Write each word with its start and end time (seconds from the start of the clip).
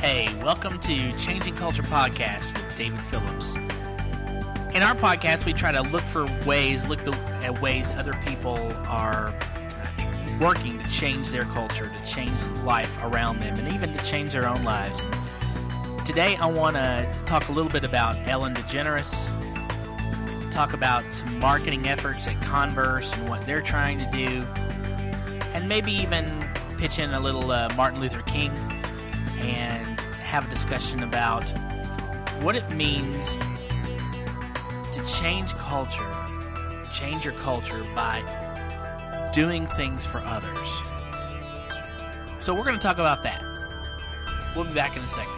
Hey, 0.00 0.32
welcome 0.44 0.78
to 0.78 1.12
Changing 1.18 1.56
Culture 1.56 1.82
Podcast 1.82 2.56
with 2.56 2.76
David 2.76 3.04
Phillips. 3.06 3.56
In 3.56 4.80
our 4.80 4.94
podcast, 4.94 5.44
we 5.44 5.52
try 5.52 5.72
to 5.72 5.82
look 5.82 6.04
for 6.04 6.24
ways, 6.46 6.86
look 6.86 7.02
the, 7.02 7.16
at 7.42 7.60
ways 7.60 7.90
other 7.90 8.14
people 8.24 8.56
are 8.86 9.34
working 10.40 10.78
to 10.78 10.88
change 10.88 11.32
their 11.32 11.46
culture, 11.46 11.90
to 11.92 12.04
change 12.08 12.48
life 12.62 12.96
around 13.02 13.40
them, 13.40 13.58
and 13.58 13.74
even 13.74 13.92
to 13.92 14.00
change 14.04 14.30
their 14.30 14.46
own 14.46 14.62
lives. 14.62 15.04
Today, 16.04 16.36
I 16.36 16.46
want 16.46 16.76
to 16.76 17.12
talk 17.26 17.48
a 17.48 17.52
little 17.52 17.70
bit 17.70 17.82
about 17.82 18.16
Ellen 18.28 18.54
DeGeneres, 18.54 19.32
talk 20.52 20.74
about 20.74 21.12
some 21.12 21.40
marketing 21.40 21.88
efforts 21.88 22.28
at 22.28 22.40
Converse 22.42 23.14
and 23.14 23.28
what 23.28 23.44
they're 23.46 23.60
trying 23.60 23.98
to 23.98 24.08
do, 24.12 24.46
and 25.54 25.68
maybe 25.68 25.90
even 25.90 26.48
pitch 26.78 27.00
in 27.00 27.14
a 27.14 27.20
little 27.20 27.50
uh, 27.50 27.68
Martin 27.74 27.98
Luther 27.98 28.22
King 28.22 28.52
and 29.40 29.87
have 30.28 30.46
a 30.46 30.50
discussion 30.50 31.04
about 31.04 31.48
what 32.42 32.54
it 32.54 32.68
means 32.70 33.38
to 34.92 35.02
change 35.02 35.54
culture, 35.54 36.14
change 36.92 37.24
your 37.24 37.32
culture 37.34 37.82
by 37.94 38.22
doing 39.32 39.66
things 39.66 40.04
for 40.04 40.18
others. 40.18 40.82
So, 42.40 42.54
we're 42.54 42.64
going 42.64 42.78
to 42.78 42.82
talk 42.82 42.98
about 42.98 43.22
that. 43.22 43.42
We'll 44.54 44.66
be 44.66 44.74
back 44.74 44.98
in 44.98 45.02
a 45.02 45.06
second. 45.06 45.37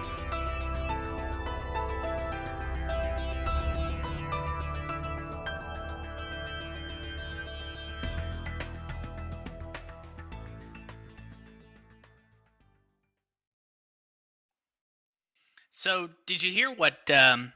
So, 15.70 16.10
did 16.26 16.42
you 16.42 16.52
hear 16.52 16.70
what 16.70 17.10
um, 17.10 17.52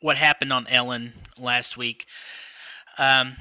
what 0.00 0.18
happened 0.18 0.52
on 0.52 0.66
Ellen 0.68 1.14
last 1.38 1.76
week? 1.76 2.06
Um, 2.98 3.36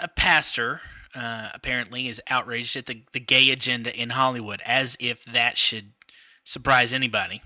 a 0.00 0.08
pastor 0.08 0.80
uh, 1.14 1.50
apparently 1.52 2.08
is 2.08 2.22
outraged 2.28 2.76
at 2.76 2.86
the, 2.86 3.02
the 3.12 3.20
gay 3.20 3.50
agenda 3.50 3.94
in 3.94 4.10
Hollywood, 4.10 4.62
as 4.64 4.96
if 5.00 5.24
that 5.24 5.58
should 5.58 5.92
surprise 6.44 6.92
anybody. 6.92 7.42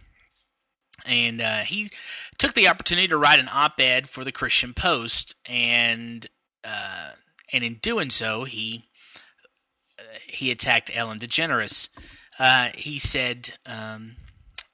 And 1.05 1.41
uh, 1.41 1.59
he 1.61 1.91
took 2.39 2.55
the 2.55 2.69
opportunity 2.69 3.09
to 3.09 3.17
write 3.17 3.41
an 3.41 3.49
op-ed 3.51 4.09
for 4.09 4.25
the 4.25 4.33
Christian 4.33 4.75
Post, 4.75 5.35
and 5.47 6.27
uh, 6.65 7.13
and 7.53 7.65
in 7.65 7.75
doing 7.81 8.11
so, 8.11 8.45
he 8.45 8.89
uh, 9.99 10.19
he 10.27 10.51
attacked 10.51 10.91
Ellen 10.95 11.19
DeGeneres. 11.19 11.89
Uh, 12.39 12.69
he 12.75 12.99
said. 12.99 13.55
Um, 13.65 14.17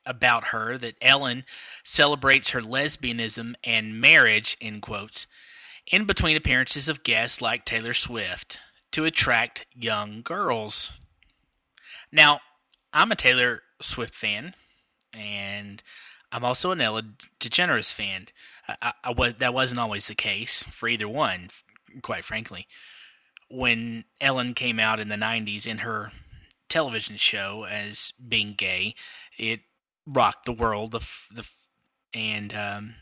about 0.05 0.49
her 0.49 0.79
that 0.79 0.97
Ellen 1.01 1.45
celebrates 1.85 2.51
her 2.51 2.61
lesbianism 2.61 3.55
and 3.65 4.01
marriage, 4.01 4.57
in 4.61 4.81
quotes, 4.81 5.27
in 5.91 6.05
between 6.05 6.37
appearances 6.37 6.89
of 6.89 7.03
guests 7.03 7.41
like 7.41 7.65
Taylor 7.65 7.95
Swift 7.95 8.59
to 8.93 9.05
attract 9.05 9.67
young 9.75 10.23
girls. 10.23 10.91
Now, 12.11 12.41
I'm 12.93 13.11
a 13.11 13.17
Taylor 13.17 13.63
Swift 13.81 14.15
fan, 14.15 14.55
and 15.15 15.83
I'm 16.31 16.45
also 16.45 16.71
an 16.71 16.81
Ellen 16.81 17.17
DeGeneres 17.41 17.93
fan. 17.93 18.27
I, 18.69 18.77
I, 18.83 18.93
I 19.05 19.13
was, 19.13 19.35
that 19.35 19.55
wasn't 19.55 19.81
always 19.81 20.09
the 20.09 20.15
case 20.15 20.65
for 20.65 20.89
either 20.89 21.09
one, 21.09 21.49
quite 22.03 22.25
frankly. 22.25 22.67
When 23.51 24.05
Ellen 24.21 24.55
came 24.55 24.79
out 24.79 25.01
in 25.01 25.09
the 25.09 25.17
90s 25.17 25.67
in 25.67 25.79
her 25.79 26.13
television 26.69 27.17
show 27.17 27.67
as 27.69 28.13
being 28.27 28.55
gay, 28.55 28.95
it 29.37 29.61
rocked 30.07 30.47
the 30.47 30.53
world. 30.53 30.93
The 30.93 31.07
the 31.35 31.47
and 32.15 32.55
um, 32.55 32.95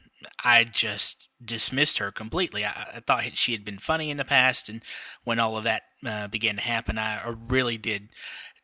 I 0.44 0.64
just 0.64 1.28
dismissed 1.44 1.98
her 1.98 2.10
completely. 2.10 2.64
I, 2.64 2.92
I, 2.96 3.00
thought 3.06 3.36
she 3.36 3.52
had 3.52 3.64
been 3.64 3.78
funny 3.78 4.10
in 4.10 4.16
the 4.16 4.24
past, 4.24 4.68
and 4.68 4.82
when 5.24 5.40
all 5.40 5.56
of 5.56 5.64
that 5.64 5.82
uh, 6.06 6.28
began 6.28 6.56
to 6.56 6.62
happen, 6.62 6.98
I 6.98 7.34
really 7.48 7.78
did 7.78 8.10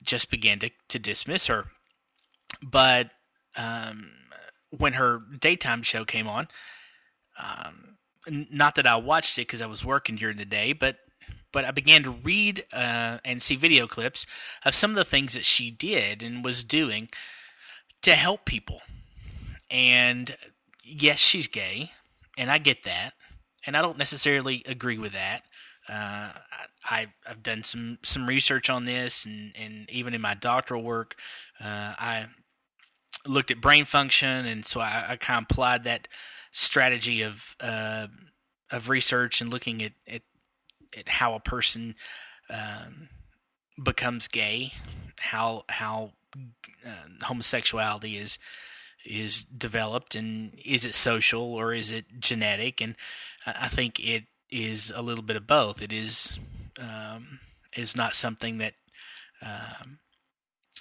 just 0.03 0.31
begin 0.31 0.59
to 0.61 0.71
to 0.89 0.99
dismiss 0.99 1.47
her. 1.47 1.67
But 2.63 3.11
um, 3.57 4.11
when 4.71 4.95
her 4.95 5.21
daytime 5.41 5.83
show 5.83 6.05
came 6.05 6.29
on, 6.29 6.49
um, 7.39 7.97
not 8.29 8.75
that 8.75 8.87
I 8.87 8.97
watched 8.97 9.39
it 9.39 9.43
because 9.43 9.63
I 9.63 9.67
was 9.67 9.85
working 9.85 10.17
during 10.17 10.37
the 10.37 10.45
day, 10.45 10.73
but 10.73 10.99
but 11.53 11.65
I 11.65 11.71
began 11.71 12.03
to 12.03 12.11
read 12.11 12.65
uh, 12.73 13.19
and 13.25 13.43
see 13.43 13.57
video 13.57 13.87
clips 13.87 14.27
of 14.65 14.75
some 14.75 14.91
of 14.91 14.97
the 14.97 15.05
things 15.05 15.33
that 15.35 15.47
she 15.47 15.71
did 15.71 16.23
and 16.23 16.45
was 16.45 16.63
doing 16.63 17.09
to 18.07 18.15
help 18.15 18.45
people. 18.45 18.81
And 19.69 20.37
yes, 20.85 21.19
she's 21.19 21.49
gay, 21.49 21.91
and 22.39 22.53
I 22.53 22.59
get 22.59 22.85
that, 22.85 23.15
and 23.67 23.77
I 23.77 23.83
don't 23.83 23.99
necessarily 23.99 24.63
agree 24.65 24.97
with 24.97 25.13
that. 25.13 25.43
Uh, 25.89 26.31
I, 26.89 27.09
have 27.25 27.43
done 27.43 27.65
some, 27.65 27.99
some 28.05 28.29
research 28.29 28.71
on 28.71 28.85
this, 28.85 29.27
and, 29.27 29.53
and 29.57 29.91
even 29.91 30.15
in 30.15 30.21
my 30.21 30.35
doctoral 30.35 30.85
work, 30.85 31.17
uh, 31.61 31.95
I 31.99 32.27
looked 33.27 33.51
at 33.51 33.61
brain 33.61 33.85
function, 33.85 34.47
and 34.47 34.65
so 34.65 34.79
I, 34.79 35.05
I 35.09 35.17
kind 35.17 35.39
of 35.39 35.49
applied 35.51 35.83
that 35.83 36.07
strategy 36.53 37.23
of 37.23 37.57
uh, 37.61 38.07
of 38.71 38.89
research 38.89 39.41
and 39.41 39.53
looking 39.53 39.83
at, 39.83 39.93
at, 40.07 40.23
at 40.97 41.09
how 41.09 41.35
a 41.35 41.41
person 41.41 41.97
um, 42.51 43.09
becomes 43.83 44.29
gay, 44.29 44.75
how 45.19 45.65
how 45.69 46.13
uh, 46.87 47.25
homosexuality 47.25 48.17
is 48.17 48.39
is 49.05 49.45
developed 49.45 50.15
and 50.15 50.59
is 50.65 50.85
it 50.85 50.95
social 50.95 51.43
or 51.55 51.73
is 51.73 51.91
it 51.91 52.07
genetic 52.19 52.81
and 52.81 52.97
i 53.47 53.69
think 53.69 54.01
it 54.01 54.25
is 54.51 54.93
a 54.97 55.03
little 55.03 55.23
bit 55.23 55.37
of 55.37 55.47
both 55.47 55.81
it 55.81 55.93
is 55.93 56.39
um, 56.81 57.41
is 57.77 57.97
not 57.97 58.15
something 58.15 58.59
that 58.59 58.75
um, 59.43 59.99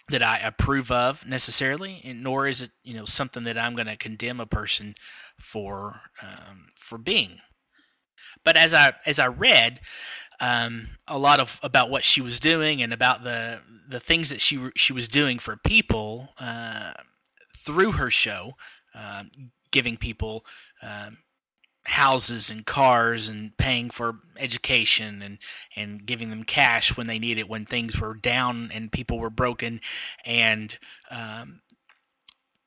that 0.10 0.22
I 0.22 0.38
approve 0.38 0.92
of 0.92 1.26
necessarily, 1.26 2.02
and 2.04 2.22
nor 2.22 2.48
is 2.48 2.62
it 2.62 2.72
you 2.84 2.94
know 2.94 3.06
something 3.06 3.44
that 3.44 3.58
I'm 3.58 3.76
going 3.76 3.88
to 3.88 3.96
condemn 3.96 4.40
a 4.40 4.46
person 4.46 4.96
for 5.40 6.02
um, 6.22 6.68
for 6.76 6.98
being. 6.98 7.40
But 8.44 8.56
as 8.58 8.74
I 8.74 8.94
as 9.06 9.20
I 9.20 9.28
read, 9.28 9.80
um, 10.40 10.90
a 11.08 11.18
lot 11.18 11.40
of 11.40 11.60
about 11.64 11.90
what 11.90 12.04
she 12.04 12.22
was 12.22 12.40
doing 12.40 12.82
and 12.82 12.94
about 12.94 13.24
the 13.24 13.60
the 13.88 14.00
things 14.00 14.30
that 14.30 14.42
she 14.42 14.70
she 14.76 14.94
was 14.94 15.08
doing 15.08 15.40
for 15.40 15.56
people 15.58 16.30
uh, 16.40 16.94
through 17.58 17.94
her 17.94 18.10
show, 18.10 18.54
uh, 18.94 19.24
giving 19.72 19.98
people 19.98 20.46
um, 20.82 21.20
houses 21.86 22.50
and 22.50 22.66
cars 22.66 23.30
and 23.30 23.56
paying 23.58 23.90
for 23.90 24.20
education 24.38 25.22
and 25.22 25.38
and 25.76 26.06
giving 26.06 26.30
them 26.30 26.44
cash 26.44 26.98
when 26.98 27.08
they 27.08 27.20
need 27.20 27.38
it 27.38 27.48
when 27.48 27.66
things 27.66 28.00
were 28.00 28.16
down 28.16 28.72
and 28.74 28.92
people 28.92 29.20
were 29.20 29.30
broken 29.30 29.80
and 30.26 30.78
um, 31.12 31.62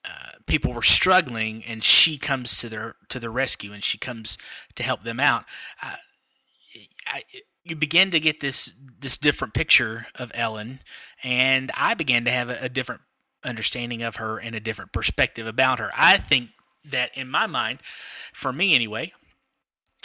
uh, 0.05 0.39
people 0.47 0.73
were 0.73 0.83
struggling 0.83 1.65
and 1.65 1.83
she 1.83 2.17
comes 2.17 2.59
to 2.59 2.69
their 2.69 2.95
to 3.09 3.19
the 3.19 3.31
rescue 3.31 3.73
and 3.73 3.83
she 3.85 3.99
comes 3.99 4.39
to 4.75 4.83
help 4.83 5.03
them 5.03 5.21
out. 5.21 5.45
Uh, 5.83 5.97
I, 7.07 7.25
you 7.71 7.77
begin 7.77 8.11
to 8.11 8.21
get 8.21 8.41
this 8.41 8.73
this 9.01 9.17
different 9.17 9.55
picture 9.55 10.07
of 10.17 10.33
Ellen, 10.35 10.81
and 11.23 11.71
I 11.77 11.95
began 11.95 12.25
to 12.25 12.31
have 12.31 12.51
a, 12.51 12.59
a 12.63 12.69
different 12.69 13.03
understanding 13.45 14.03
of 14.03 14.17
her 14.17 14.39
and 14.39 14.55
a 14.55 14.61
different 14.61 14.93
perspective 14.93 15.47
about 15.47 15.79
her. 15.79 15.91
I 15.97 16.19
think 16.19 16.51
that 16.85 17.17
in 17.17 17.29
my 17.29 17.47
mind, 17.47 17.81
for 18.33 18.53
me 18.53 18.75
anyway, 18.75 19.13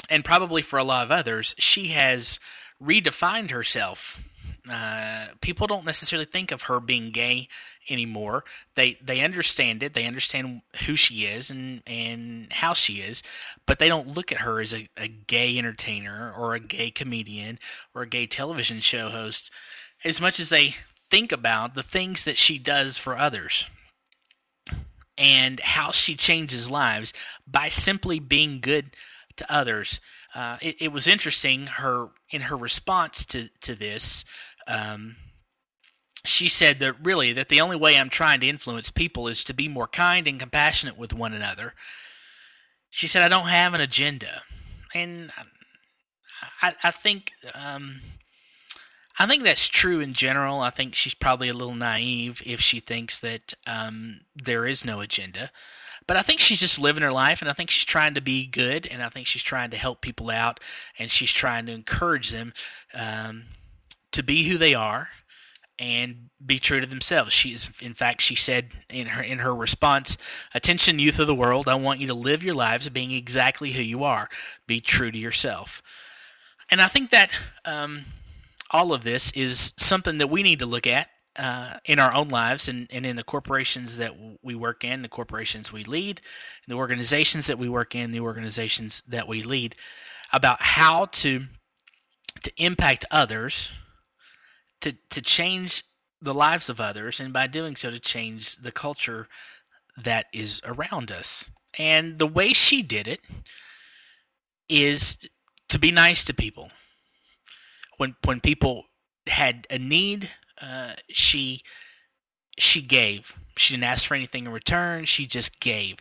and 0.10 0.24
probably 0.24 0.62
for 0.62 0.78
a 0.78 0.84
lot 0.84 1.06
of 1.06 1.12
others, 1.12 1.56
she 1.58 1.88
has 1.88 2.40
redefined 2.82 3.52
herself 3.52 4.24
uh, 4.70 5.28
people 5.42 5.68
don't 5.68 5.86
necessarily 5.86 6.26
think 6.26 6.52
of 6.52 6.64
her 6.64 6.80
being 6.80 7.12
gay 7.12 7.50
anymore. 7.90 8.46
They 8.76 8.98
they 9.04 9.20
understand 9.20 9.84
it. 9.84 9.94
They 9.94 10.06
understand 10.06 10.62
who 10.86 10.96
she 10.96 11.26
is 11.26 11.52
and 11.52 11.84
and 11.86 12.52
how 12.54 12.74
she 12.74 13.02
is, 13.02 13.22
but 13.66 13.80
they 13.80 13.90
don't 13.90 14.16
look 14.16 14.32
at 14.32 14.40
her 14.40 14.62
as 14.62 14.74
a, 14.74 14.88
a 14.96 15.08
gay 15.08 15.58
entertainer 15.58 16.34
or 16.34 16.56
a 16.56 16.60
gay 16.60 16.92
comedian 16.92 17.60
or 17.94 18.04
a 18.04 18.08
gay 18.08 18.26
television 18.26 18.80
show 18.80 19.10
host 19.10 19.52
as 20.06 20.22
much 20.22 20.40
as 20.40 20.50
they 20.50 20.76
think 21.10 21.32
about 21.32 21.76
the 21.76 21.84
things 21.84 22.24
that 22.24 22.38
she 22.38 22.58
does 22.58 22.98
for 22.98 23.18
others 23.18 23.68
and 25.18 25.60
how 25.60 25.92
she 25.92 26.16
changes 26.16 26.72
lives 26.72 27.14
by 27.46 27.70
simply 27.70 28.20
being 28.20 28.60
good 28.60 28.96
to 29.36 29.54
others. 29.54 30.00
Uh, 30.34 30.58
it, 30.62 30.76
it, 30.80 30.92
was 30.92 31.08
interesting 31.08 31.68
her 31.68 32.10
in 32.32 32.42
her 32.44 32.58
response 32.58 33.24
to 33.26 33.50
to 33.62 33.76
this 33.76 34.26
um, 34.68 35.18
she 36.26 36.48
said 36.48 36.80
that 36.80 37.04
really 37.04 37.34
that 37.34 37.50
the 37.50 37.62
only 37.62 37.76
way 37.76 37.98
I'm 37.98 38.10
trying 38.10 38.40
to 38.42 38.48
influence 38.48 38.90
people 38.90 39.28
is 39.28 39.44
to 39.46 39.54
be 39.54 39.68
more 39.68 39.88
kind 39.88 40.28
and 40.28 40.40
compassionate 40.40 40.98
with 40.98 41.14
one 41.14 41.34
another. 41.34 41.74
She 42.90 43.08
said 43.08 43.24
I 43.24 43.28
don't 43.28 43.48
have 43.48 43.74
an 43.74 43.82
agenda, 43.82 44.44
and 44.94 45.32
I, 46.62 46.74
I 46.84 46.92
think 46.92 47.32
um, 47.54 48.02
I 49.20 49.28
think 49.28 49.44
that's 49.44 49.68
true 49.68 50.00
in 50.00 50.14
general. 50.14 50.62
I 50.62 50.70
think 50.70 50.96
she's 50.96 51.14
probably 51.14 51.50
a 51.50 51.54
little 51.54 51.76
naive 51.76 52.42
if 52.46 52.62
she 52.62 52.80
thinks 52.80 53.20
that 53.20 53.54
um, 53.68 54.22
there 54.36 54.66
is 54.66 54.86
no 54.86 55.02
agenda. 55.02 55.52
But 56.08 56.18
I 56.18 56.22
think 56.22 56.40
she's 56.40 56.60
just 56.60 56.80
living 56.80 57.04
her 57.04 57.12
life, 57.12 57.42
and 57.42 57.50
I 57.50 57.54
think 57.54 57.70
she's 57.70 57.86
trying 57.86 58.14
to 58.16 58.22
be 58.22 58.46
good, 58.46 58.86
and 58.88 59.02
I 59.02 59.10
think 59.10 59.26
she's 59.26 59.44
trying 59.44 59.70
to 59.72 59.78
help 59.78 60.02
people 60.02 60.30
out, 60.30 60.60
and 61.00 61.10
she's 61.10 61.32
trying 61.32 61.66
to 61.68 61.72
encourage 61.72 62.32
them 62.32 62.54
um, 62.94 63.44
to 64.14 64.24
be 64.24 64.44
who 64.44 64.58
they 64.58 64.74
are 64.74 65.10
and 65.80 66.30
be 66.44 66.60
true 66.60 66.80
to 66.80 66.86
themselves. 66.86 67.34
She 67.34 67.54
is, 67.54 67.70
in 67.82 67.94
fact, 67.94 68.22
she 68.22 68.36
said 68.36 68.72
in 68.90 69.08
her 69.08 69.24
in 69.24 69.40
her 69.40 69.56
response, 69.56 70.18
"Attention, 70.54 71.00
youth 71.00 71.20
of 71.20 71.28
the 71.28 71.36
world! 71.36 71.68
I 71.68 71.76
want 71.76 72.00
you 72.00 72.08
to 72.08 72.14
live 72.14 72.44
your 72.44 72.56
lives 72.56 72.88
being 72.90 73.12
exactly 73.12 73.72
who 73.74 73.82
you 73.82 74.04
are. 74.04 74.30
Be 74.68 74.80
true 74.80 75.12
to 75.12 75.18
yourself." 75.18 75.82
And 76.70 76.82
I 76.82 76.88
think 76.88 77.10
that 77.12 77.32
um, 77.66 78.06
all 78.72 78.94
of 78.94 79.04
this 79.04 79.32
is 79.32 79.74
something 79.78 80.18
that 80.18 80.30
we 80.30 80.44
need 80.44 80.60
to 80.60 80.66
look 80.66 80.88
at 80.88 81.10
uh, 81.36 81.76
in 81.86 82.00
our 82.00 82.14
own 82.14 82.30
lives 82.30 82.68
and, 82.68 82.88
and 82.92 83.06
in 83.06 83.16
the 83.16 83.24
corporations 83.24 83.98
that 83.98 84.14
we 84.42 84.56
work 84.56 84.84
in, 84.84 85.02
the 85.02 85.10
corporations 85.10 85.72
we 85.72 85.84
lead, 85.84 86.22
the 86.68 86.76
organizations 86.76 87.48
that 87.48 87.58
we 87.58 87.70
work 87.70 87.96
in, 87.96 88.12
the 88.12 88.20
organizations 88.20 89.04
that 89.08 89.28
we 89.28 89.44
lead, 89.44 89.76
about 90.32 90.62
how 90.62 91.06
to 91.06 91.46
to 92.42 92.52
impact 92.58 93.06
others, 93.12 93.72
to 94.84 94.94
to 95.10 95.22
change 95.22 95.84
the 96.22 96.34
lives 96.34 96.70
of 96.70 96.80
others, 96.80 97.20
and 97.20 97.34
by 97.34 97.48
doing 97.48 97.76
so, 97.76 97.92
to 97.92 98.00
change 98.00 98.58
the 98.58 98.72
culture 98.72 99.28
that 99.98 100.28
is 100.34 100.62
around 100.64 101.12
us. 101.12 101.50
And 101.78 102.20
the 102.20 102.28
way 102.28 102.54
she 102.54 102.82
did 102.82 103.08
it 103.08 103.22
is 104.70 105.18
to 105.70 105.80
be 105.80 105.92
nice 105.92 106.24
to 106.26 106.34
people. 106.34 106.72
When 107.98 108.16
when 108.24 108.40
people 108.40 108.86
had 109.28 109.68
a 109.70 109.78
need 109.78 110.30
uh, 110.62 110.94
she 111.10 111.62
she 112.58 112.82
gave. 112.82 113.36
She 113.58 113.74
didn't 113.74 113.86
ask 113.86 114.06
for 114.06 114.16
anything 114.16 114.46
in 114.46 114.52
return. 114.52 115.06
She 115.06 115.26
just 115.26 115.60
gave 115.60 115.98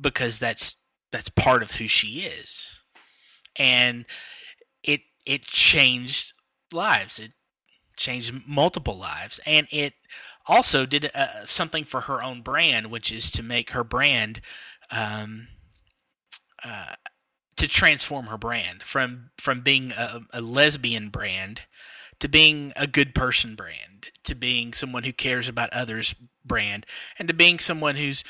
because 0.00 0.38
that's 0.38 0.76
that's 1.10 1.28
part 1.30 1.62
of 1.62 1.72
who 1.72 1.88
she 1.88 2.20
is, 2.20 2.66
and 3.56 4.04
it 4.82 5.00
it 5.26 5.42
changed 5.42 6.32
lives. 6.72 7.18
It 7.18 7.32
changed 8.02 8.46
multiple 8.46 8.98
lives, 8.98 9.40
and 9.46 9.66
it 9.70 9.94
also 10.46 10.84
did 10.86 11.10
uh, 11.14 11.46
something 11.46 11.84
for 11.84 12.02
her 12.02 12.22
own 12.22 12.42
brand, 12.42 12.88
which 12.90 13.10
is 13.12 13.30
to 13.32 13.42
make 13.42 13.70
her 13.70 13.84
brand. 13.84 14.40
Um, 14.90 15.48
uh, 16.64 16.94
to 17.56 17.68
transform 17.68 18.26
her 18.26 18.36
brand 18.36 18.82
from 18.82 19.30
from 19.38 19.60
being 19.60 19.92
a, 19.92 20.20
a 20.32 20.40
lesbian 20.40 21.08
brand 21.08 21.62
to 22.22 22.28
being 22.28 22.72
a 22.76 22.86
good 22.86 23.16
person 23.16 23.56
brand, 23.56 24.10
to 24.22 24.36
being 24.36 24.72
someone 24.72 25.02
who 25.02 25.12
cares 25.12 25.48
about 25.48 25.72
others 25.72 26.14
brand, 26.44 26.86
and 27.18 27.26
to 27.26 27.34
being 27.34 27.58
someone 27.58 27.96
who's 27.96 28.22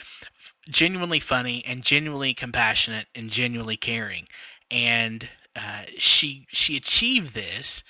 genuinely 0.66 1.20
funny 1.20 1.62
and 1.66 1.82
genuinely 1.82 2.32
compassionate 2.32 3.06
and 3.14 3.30
genuinely 3.30 3.76
caring. 3.76 4.24
And 4.70 5.28
uh, 5.54 5.82
she 5.98 6.46
she 6.52 6.74
achieved 6.74 7.34
this, 7.34 7.82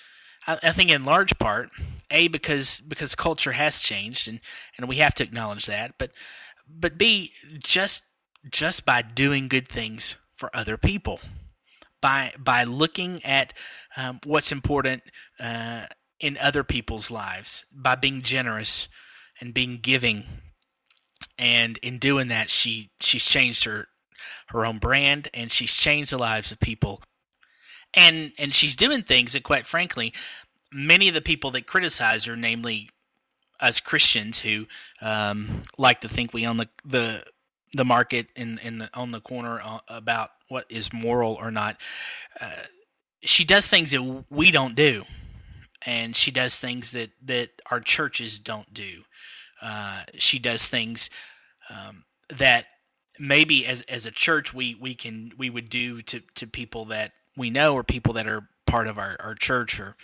I, 0.46 0.58
I, 0.62 0.72
think, 0.72 0.90
in 0.90 1.04
large 1.04 1.38
part, 1.38 1.70
a 2.10 2.28
because 2.28 2.80
because 2.80 3.14
culture 3.14 3.52
has 3.52 3.82
changed, 3.82 4.28
and 4.28 4.40
and 4.76 4.88
we 4.88 4.96
have 4.96 5.14
to 5.16 5.24
acknowledge 5.24 5.66
that. 5.66 5.94
But 5.98 6.12
but 6.68 6.98
b 6.98 7.32
just 7.58 8.04
just 8.50 8.84
by 8.84 9.02
doing 9.02 9.48
good 9.48 9.68
things 9.68 10.16
for 10.34 10.50
other 10.54 10.76
people 10.76 11.20
by 12.02 12.34
by 12.38 12.64
looking 12.64 13.24
at 13.24 13.54
um, 13.96 14.20
what's 14.24 14.52
important 14.52 15.04
uh, 15.40 15.86
in 16.20 16.36
other 16.36 16.62
people's 16.62 17.10
lives, 17.10 17.64
by 17.72 17.94
being 17.94 18.20
generous 18.20 18.88
and 19.40 19.54
being 19.54 19.78
giving, 19.78 20.24
and 21.38 21.78
in 21.78 21.98
doing 21.98 22.28
that, 22.28 22.50
she 22.50 22.90
she's 23.00 23.24
changed 23.24 23.64
her 23.64 23.86
her 24.48 24.66
own 24.66 24.78
brand 24.78 25.28
and 25.32 25.50
she's 25.50 25.74
changed 25.74 26.12
the 26.12 26.18
lives 26.18 26.52
of 26.52 26.60
people, 26.60 27.02
and 27.94 28.32
and 28.38 28.54
she's 28.54 28.76
doing 28.76 29.02
things 29.02 29.32
that, 29.32 29.42
quite 29.42 29.66
frankly, 29.66 30.12
many 30.72 31.08
of 31.08 31.14
the 31.14 31.20
people 31.20 31.50
that 31.52 31.66
criticize 31.66 32.24
her, 32.24 32.36
namely 32.36 32.90
us 33.60 33.80
Christians 33.80 34.40
who 34.40 34.66
um, 35.00 35.62
like 35.78 36.00
to 36.00 36.08
think 36.08 36.32
we 36.32 36.46
own 36.46 36.56
the 36.56 36.68
the 36.84 37.24
the 37.72 37.84
market 37.84 38.28
in 38.36 38.58
in 38.58 38.78
the 38.78 38.90
on 38.94 39.12
the 39.12 39.20
corner 39.20 39.60
uh, 39.62 39.78
about 39.88 40.30
what 40.48 40.66
is 40.68 40.92
moral 40.92 41.34
or 41.34 41.50
not. 41.50 41.76
Uh, 42.40 42.64
she 43.22 43.44
does 43.44 43.68
things 43.68 43.92
that 43.92 44.24
we 44.30 44.50
don't 44.50 44.74
do, 44.74 45.04
and 45.86 46.16
she 46.16 46.30
does 46.30 46.58
things 46.58 46.90
that 46.92 47.10
that 47.24 47.50
our 47.70 47.80
churches 47.80 48.38
don't 48.38 48.72
do. 48.74 49.02
Uh, 49.60 50.02
she 50.16 50.38
does 50.38 50.68
things 50.68 51.08
um, 51.70 52.04
that 52.28 52.66
maybe 53.18 53.66
as 53.66 53.82
as 53.82 54.06
a 54.06 54.10
church 54.10 54.52
we 54.52 54.74
we 54.74 54.94
can 54.94 55.32
we 55.38 55.48
would 55.48 55.68
do 55.68 56.02
to 56.02 56.20
to 56.34 56.46
people 56.46 56.84
that 56.86 57.12
we 57.36 57.50
know 57.50 57.76
are 57.76 57.82
people 57.82 58.12
that 58.14 58.26
are 58.26 58.48
part 58.66 58.86
of 58.86 58.98
our, 58.98 59.16
our 59.20 59.34
church 59.34 59.78
or 59.80 59.96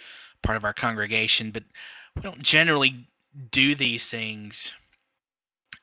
part 0.43 0.57
of 0.57 0.65
our 0.65 0.73
congregation, 0.73 1.51
but 1.51 1.65
we 2.17 2.23
don't 2.23 2.43
generally 2.43 3.09
do 3.51 3.75
these 3.75 4.09
things 4.09 4.73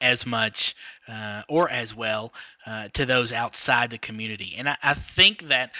as 0.01 0.25
much 0.25 0.75
uh, 1.07 1.43
or 1.47 1.69
as 1.69 1.95
well 1.95 2.33
uh, 2.65 2.89
to 2.93 3.05
those 3.05 3.31
outside 3.31 3.89
the 3.89 3.97
community. 3.97 4.53
And 4.57 4.69
I, 4.69 4.77
I, 4.83 4.93
think 4.93 5.47
that 5.47 5.71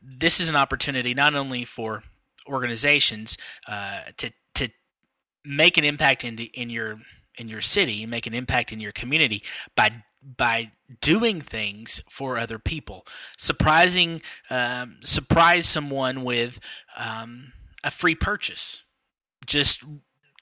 this 0.00 0.40
is 0.40 0.48
an 0.48 0.56
opportunity 0.56 1.14
not 1.14 1.34
only 1.34 1.64
for 1.64 2.02
organizations 2.46 3.38
uh, 3.66 4.02
to 4.18 4.30
to 4.54 4.68
make 5.44 5.78
an 5.78 5.84
impact 5.84 6.24
in 6.24 6.36
the, 6.36 6.44
in 6.54 6.68
your 6.70 6.98
in 7.38 7.48
your 7.48 7.60
city, 7.60 8.04
make 8.04 8.26
an 8.26 8.34
impact 8.34 8.72
in 8.72 8.80
your 8.80 8.92
community 8.92 9.42
by 9.74 10.02
by 10.22 10.72
doing 11.00 11.40
things 11.40 12.00
for 12.08 12.38
other 12.38 12.58
people, 12.58 13.06
surprising 13.36 14.20
um, 14.50 14.98
surprise 15.02 15.66
someone 15.66 16.24
with 16.24 16.60
um, 16.96 17.52
a 17.82 17.90
free 17.90 18.14
purchase. 18.14 18.82
Just 19.44 19.82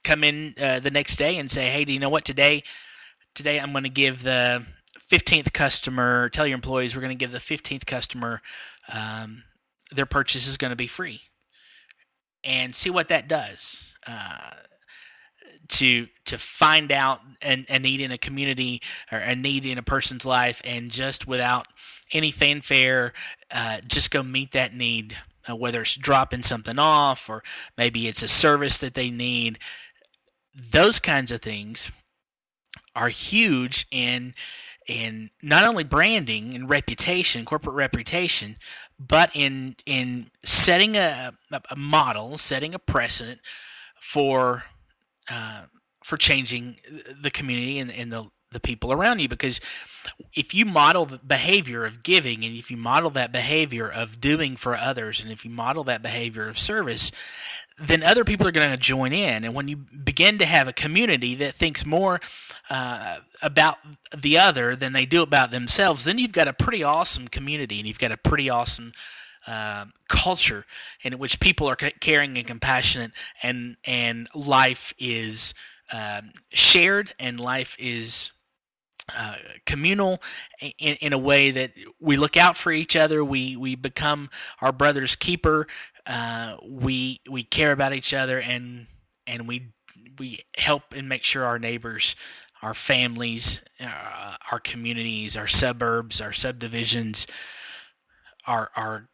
come 0.05 0.23
in 0.23 0.55
uh, 0.61 0.81
the 0.81 0.91
next 0.91 1.17
day 1.17 1.37
and 1.39 1.51
say, 1.51 1.71
"Hey, 1.71 1.85
do 1.85 1.93
you 1.93 1.99
know 1.99 2.11
what 2.11 2.25
today?" 2.25 2.63
today 3.35 3.59
I'm 3.59 3.73
going 3.73 3.85
to 3.85 3.89
give 3.89 4.23
the 4.23 4.65
15th 5.11 5.53
customer, 5.53 6.29
tell 6.29 6.47
your 6.47 6.55
employees 6.55 6.95
we're 6.95 7.03
going 7.03 7.17
to 7.17 7.25
give 7.25 7.33
the 7.33 7.39
15th 7.39 7.87
customer 7.87 8.43
um, 8.93 9.45
their 9.91 10.07
purchase 10.07 10.47
is 10.47 10.57
going 10.57 10.71
to 10.71 10.77
be 10.77 10.87
free. 10.87 11.23
And 12.43 12.75
see 12.75 12.91
what 12.91 13.09
that 13.09 13.29
does. 13.29 13.93
Uh, 14.07 14.51
to 15.71 16.09
to 16.27 16.39
find 16.39 16.93
out 16.93 17.21
a, 17.43 17.65
a, 17.69 17.79
need 17.79 18.01
in 18.01 18.13
a 18.13 18.19
community 18.19 18.81
or 19.11 19.19
a 19.19 19.35
need 19.35 19.67
in 19.67 19.79
a 19.79 19.83
person's 19.83 20.25
life, 20.25 20.61
and 20.65 20.91
just 20.91 21.27
without 21.27 21.67
any 22.13 22.31
fanfare, 22.31 23.13
uh, 23.51 23.79
just 23.87 24.11
go 24.11 24.23
meet 24.23 24.53
that 24.53 24.75
need. 24.75 25.17
Uh, 25.49 25.57
whether 25.57 25.81
it's 25.81 25.97
dropping 25.97 26.43
something 26.43 26.79
off 26.79 27.31
or 27.31 27.43
maybe 27.79 28.07
it's 28.07 28.23
a 28.23 28.29
service 28.29 28.77
that 28.77 28.93
they 28.93 29.09
need, 29.09 29.59
those 30.55 31.01
kinds 31.01 31.33
of 31.33 31.41
things 31.41 31.91
are 32.95 33.09
huge 33.09 33.87
in 33.91 34.35
in 34.87 35.31
not 35.41 35.65
only 35.65 35.85
branding 35.85 36.53
and 36.53 36.69
reputation, 36.69 37.45
corporate 37.45 37.77
reputation, 37.77 38.57
but 38.99 39.31
in 39.35 39.77
in 39.87 40.27
setting 40.45 40.97
a, 40.97 41.33
a 41.71 41.77
model, 41.77 42.37
setting 42.37 42.75
a 42.75 42.79
precedent 42.79 43.41
for 44.01 44.65
uh, 45.31 45.63
for 46.05 46.17
changing 46.17 46.77
the 47.21 47.31
community 47.31 47.79
and, 47.79 47.93
and 47.93 48.13
the 48.13 48.25
the 48.53 48.59
people 48.59 48.93
around 48.93 49.21
you 49.21 49.29
because 49.29 49.61
if 50.35 50.53
you 50.53 50.65
model 50.65 51.07
the 51.07 51.19
behavior 51.19 51.85
of 51.85 52.03
giving 52.03 52.45
and 52.45 52.57
if 52.57 52.69
you 52.69 52.77
model 52.77 53.09
that 53.09 53.31
behavior 53.31 53.89
of 53.89 54.21
doing 54.21 54.57
for 54.57 54.75
others 54.75 55.23
and 55.23 55.31
if 55.31 55.45
you 55.45 55.51
model 55.53 55.85
that 55.85 56.03
behavior 56.03 56.49
of 56.49 56.59
service 56.59 57.13
then 57.81 58.03
other 58.03 58.25
people 58.25 58.47
are 58.47 58.53
going 58.53 58.71
to 58.71 58.77
join 58.77 59.13
in. 59.13 59.45
And 59.45 59.55
when 59.55 59.69
you 59.69 59.77
begin 59.77 60.39
to 60.39 60.45
have 60.45 60.69
a 60.69 60.73
community 60.73 61.35
that 61.37 61.55
thinks 61.55 61.87
more 61.87 62.21
uh, 62.69 63.19
about 63.41 63.79
the 64.17 64.39
other 64.39 64.77
than 64.77 64.93
they 64.93 65.07
do 65.07 65.23
about 65.23 65.51
themselves, 65.51 66.05
then 66.05 66.19
you've 66.19 66.33
got 66.33 66.49
a 66.49 66.53
pretty 66.53 66.83
awesome 66.83 67.29
community 67.29 67.79
and 67.79 67.89
you've 67.89 67.99
got 67.99 68.13
a 68.13 68.17
pretty 68.17 68.51
awesome 68.51 68.93
uh, 69.47 69.87
culture 70.09 70.67
in 71.03 71.19
which 71.19 71.41
people 71.41 71.69
are 71.69 71.77
caring 71.77 72.37
and 72.37 72.47
compassionate, 72.47 73.13
and 73.43 73.77
and 73.85 74.29
life 74.35 74.95
is 74.99 75.55
um, 75.93 76.33
shared 76.51 77.15
and 77.19 77.41
life 77.41 77.77
is. 77.79 78.33
Uh, 79.17 79.35
communal 79.67 80.23
in, 80.61 80.95
in 81.01 81.13
a 81.13 81.19
way 81.19 81.51
that 81.51 81.73
we 81.99 82.17
look 82.17 82.37
out 82.37 82.57
for 82.57 82.71
each 82.71 82.95
other. 82.95 83.25
We 83.25 83.57
we 83.57 83.75
become 83.75 84.31
our 84.61 84.71
brother's 84.71 85.17
keeper. 85.17 85.67
Uh, 86.07 86.59
we 86.63 87.21
we 87.29 87.43
care 87.43 87.73
about 87.73 87.93
each 87.93 88.15
other 88.15 88.39
and 88.41 88.87
and 89.27 89.49
we 89.49 89.73
we 90.19 90.41
help 90.57 90.95
and 90.95 91.09
make 91.09 91.25
sure 91.25 91.45
our 91.45 91.59
neighbors, 91.59 92.15
our 92.63 92.75
families, 92.75 93.61
uh, 93.81 94.37
our 94.53 94.61
communities, 94.61 95.37
our 95.37 95.49
suburbs, 95.49 96.21
our 96.21 96.33
subdivisions 96.33 97.27
are 98.47 98.71
are 98.77 99.09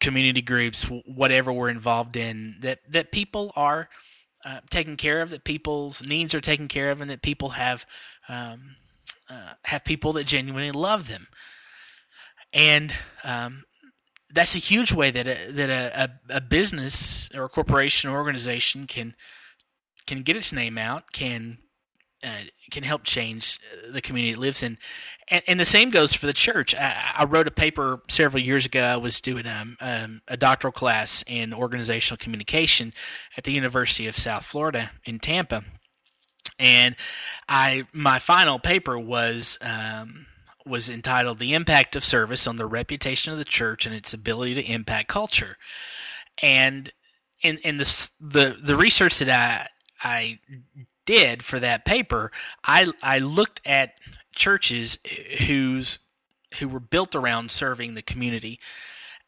community 0.00 0.42
groups, 0.42 0.84
whatever 0.84 1.52
we're 1.52 1.68
involved 1.68 2.16
in, 2.16 2.56
that 2.60 2.80
that 2.88 3.12
people 3.12 3.52
are 3.56 3.88
uh, 4.44 4.60
taken 4.70 4.96
care 4.96 5.22
of, 5.22 5.30
that 5.30 5.44
people's 5.44 6.04
needs 6.04 6.34
are 6.34 6.40
taken 6.40 6.68
care 6.68 6.90
of, 6.90 7.00
and 7.00 7.10
that 7.10 7.22
people 7.22 7.50
have 7.50 7.86
um, 8.28 8.76
uh, 9.28 9.54
have 9.64 9.84
people 9.84 10.12
that 10.14 10.24
genuinely 10.24 10.70
love 10.70 11.08
them. 11.08 11.28
And 12.52 12.94
um, 13.24 13.64
that's 14.32 14.54
a 14.54 14.58
huge 14.58 14.92
way 14.92 15.10
that 15.10 15.26
a, 15.26 15.52
that 15.52 15.70
a, 15.70 16.36
a, 16.36 16.40
business 16.40 17.28
or 17.34 17.44
a 17.44 17.48
corporation 17.48 18.08
or 18.10 18.16
organization 18.16 18.86
can 18.86 19.14
can 20.06 20.22
get 20.22 20.36
its 20.36 20.52
name 20.52 20.78
out, 20.78 21.12
can 21.12 21.58
uh, 22.26 22.44
can 22.70 22.82
help 22.82 23.04
change 23.04 23.60
the 23.88 24.00
community 24.00 24.32
it 24.32 24.38
lives 24.38 24.62
in, 24.62 24.78
and, 25.28 25.42
and 25.46 25.60
the 25.60 25.64
same 25.64 25.90
goes 25.90 26.12
for 26.12 26.26
the 26.26 26.32
church. 26.32 26.74
I, 26.74 27.14
I, 27.18 27.24
wrote 27.24 27.46
a 27.46 27.52
paper 27.52 28.02
several 28.08 28.42
years 28.42 28.66
ago. 28.66 28.82
I 28.82 28.96
was 28.96 29.20
doing 29.20 29.46
um, 29.46 29.76
um, 29.80 30.22
a 30.26 30.36
doctoral 30.36 30.72
class 30.72 31.22
in 31.26 31.54
organizational 31.54 32.18
communication 32.18 32.92
at 33.36 33.44
the 33.44 33.52
University 33.52 34.06
of 34.06 34.16
South 34.16 34.44
Florida 34.44 34.90
in 35.04 35.20
Tampa, 35.20 35.64
and 36.58 36.96
I 37.48 37.84
my 37.92 38.18
final 38.18 38.58
paper 38.58 38.98
was. 38.98 39.58
Um, 39.60 40.26
was 40.68 40.90
entitled 40.90 41.38
"The 41.38 41.54
Impact 41.54 41.94
of 41.94 42.04
Service 42.04 42.44
on 42.44 42.56
the 42.56 42.66
Reputation 42.66 43.32
of 43.32 43.38
the 43.38 43.44
Church 43.44 43.86
and 43.86 43.94
Its 43.94 44.12
Ability 44.12 44.54
to 44.54 44.64
Impact 44.64 45.06
Culture," 45.06 45.58
and 46.42 46.90
in 47.40 47.58
in 47.58 47.76
the 47.76 48.10
the 48.20 48.56
the 48.60 48.76
research 48.76 49.20
that 49.20 49.30
I 49.30 49.68
I 50.02 50.38
did 51.06 51.42
for 51.42 51.58
that 51.60 51.84
paper, 51.84 52.30
I 52.64 52.92
I 53.02 53.18
looked 53.18 53.60
at 53.64 53.98
churches 54.34 54.98
whose 55.46 55.98
who 56.58 56.68
were 56.68 56.80
built 56.80 57.14
around 57.14 57.50
serving 57.50 57.94
the 57.94 58.02
community, 58.02 58.60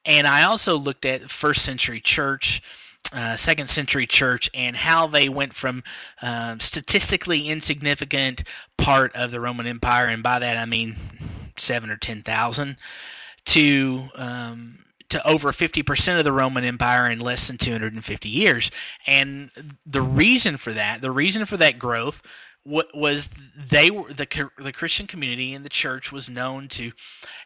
and 0.04 0.26
I 0.26 0.42
also 0.42 0.76
looked 0.76 1.06
at 1.06 1.30
first 1.30 1.62
century 1.62 2.00
church. 2.00 2.62
Uh, 3.10 3.36
second 3.36 3.68
century 3.68 4.06
church 4.06 4.50
and 4.52 4.76
how 4.76 5.06
they 5.06 5.30
went 5.30 5.54
from 5.54 5.82
um, 6.20 6.60
statistically 6.60 7.48
insignificant 7.48 8.42
part 8.76 9.16
of 9.16 9.30
the 9.30 9.40
Roman 9.40 9.66
Empire, 9.66 10.04
and 10.04 10.22
by 10.22 10.38
that 10.38 10.58
I 10.58 10.66
mean 10.66 10.96
seven 11.56 11.88
or 11.88 11.96
ten 11.96 12.22
thousand, 12.22 12.76
to 13.46 14.08
um, 14.14 14.84
to 15.10 15.26
over 15.26 15.52
50% 15.52 16.18
of 16.18 16.24
the 16.24 16.32
Roman 16.32 16.64
Empire 16.64 17.10
in 17.10 17.20
less 17.20 17.46
than 17.46 17.56
250 17.56 18.28
years. 18.28 18.70
And 19.06 19.50
the 19.86 20.02
reason 20.02 20.56
for 20.56 20.72
that, 20.72 21.00
the 21.00 21.10
reason 21.10 21.44
for 21.44 21.56
that 21.56 21.78
growth 21.78 22.22
was 22.64 23.30
they 23.56 23.90
were 23.90 24.12
the 24.12 24.50
the 24.58 24.72
Christian 24.72 25.06
community 25.06 25.54
and 25.54 25.64
the 25.64 25.70
church 25.70 26.12
was 26.12 26.28
known 26.28 26.68
to 26.68 26.92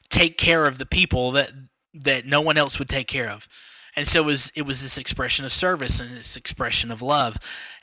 take 0.09 0.37
care 0.37 0.67
of 0.67 0.79
the 0.79 0.87
people 0.87 1.31
that 1.33 1.53
that 1.95 2.25
no 2.27 2.41
one 2.41 2.57
else 2.57 2.79
would 2.79 2.89
take 2.89 3.07
care 3.07 3.31
of. 3.31 3.47
And 3.95 4.07
so 4.07 4.23
it 4.23 4.27
was 4.27 4.53
it 4.57 4.63
was 4.63 4.83
this 4.83 4.99
expression 4.99 5.45
of 5.45 5.53
service 5.53 6.01
and 6.01 6.17
this 6.17 6.37
expression 6.37 6.91
of 6.91 7.03
love, 7.03 7.37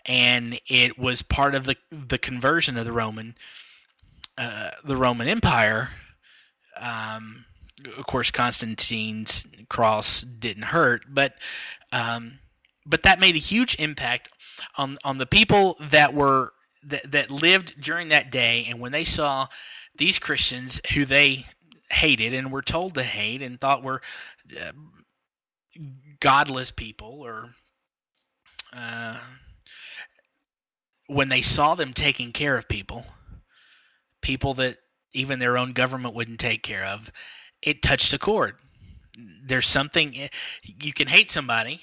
and 0.05 0.59
it 0.67 0.98
was 0.98 1.21
part 1.21 1.55
of 1.55 1.65
the 1.65 1.77
the 1.91 2.17
conversion 2.17 2.77
of 2.77 2.86
the 2.86 2.91
Roman 2.91 3.36
uh, 4.38 4.71
the 4.83 4.98
Roman 4.98 5.27
Empire 5.27 5.91
um, 6.77 7.45
of 7.98 8.05
course, 8.05 8.31
Constantine's 8.31 9.48
cross 9.69 10.21
didn't 10.21 10.63
hurt, 10.63 11.03
but 11.09 11.33
um, 11.91 12.39
but 12.86 13.03
that 13.03 13.19
made 13.19 13.36
a 13.36 13.39
huge 13.39 13.75
impact 13.79 14.29
on 14.77 14.98
on 15.03 15.17
the 15.17 15.25
people 15.25 15.75
that 15.79 16.13
were 16.13 16.53
that, 16.83 17.12
that 17.12 17.31
lived 17.31 17.79
during 17.81 18.09
that 18.09 18.31
day, 18.31 18.65
and 18.69 18.79
when 18.79 18.91
they 18.91 19.03
saw 19.03 19.48
these 19.98 20.19
Christians 20.19 20.79
who 20.93 21.05
they 21.05 21.45
hated 21.91 22.33
and 22.33 22.51
were 22.51 22.62
told 22.62 22.93
to 22.95 23.03
hate 23.03 23.41
and 23.41 23.59
thought 23.59 23.83
were 23.83 24.01
uh, 24.59 24.71
godless 26.19 26.71
people, 26.71 27.21
or 27.21 27.55
uh, 28.74 29.17
when 31.07 31.29
they 31.29 31.41
saw 31.41 31.75
them 31.75 31.93
taking 31.93 32.31
care 32.31 32.57
of 32.57 32.67
people, 32.67 33.05
people 34.21 34.53
that 34.55 34.77
even 35.12 35.39
their 35.39 35.57
own 35.57 35.74
government 35.74 36.13
wouldn't 36.13 36.39
take 36.39 36.62
care 36.62 36.83
of, 36.83 37.12
it 37.61 37.81
touched 37.81 38.13
a 38.13 38.19
chord. 38.19 38.55
There's 39.43 39.67
something 39.67 40.29
you 40.63 40.93
can 40.93 41.07
hate 41.07 41.29
somebody 41.29 41.81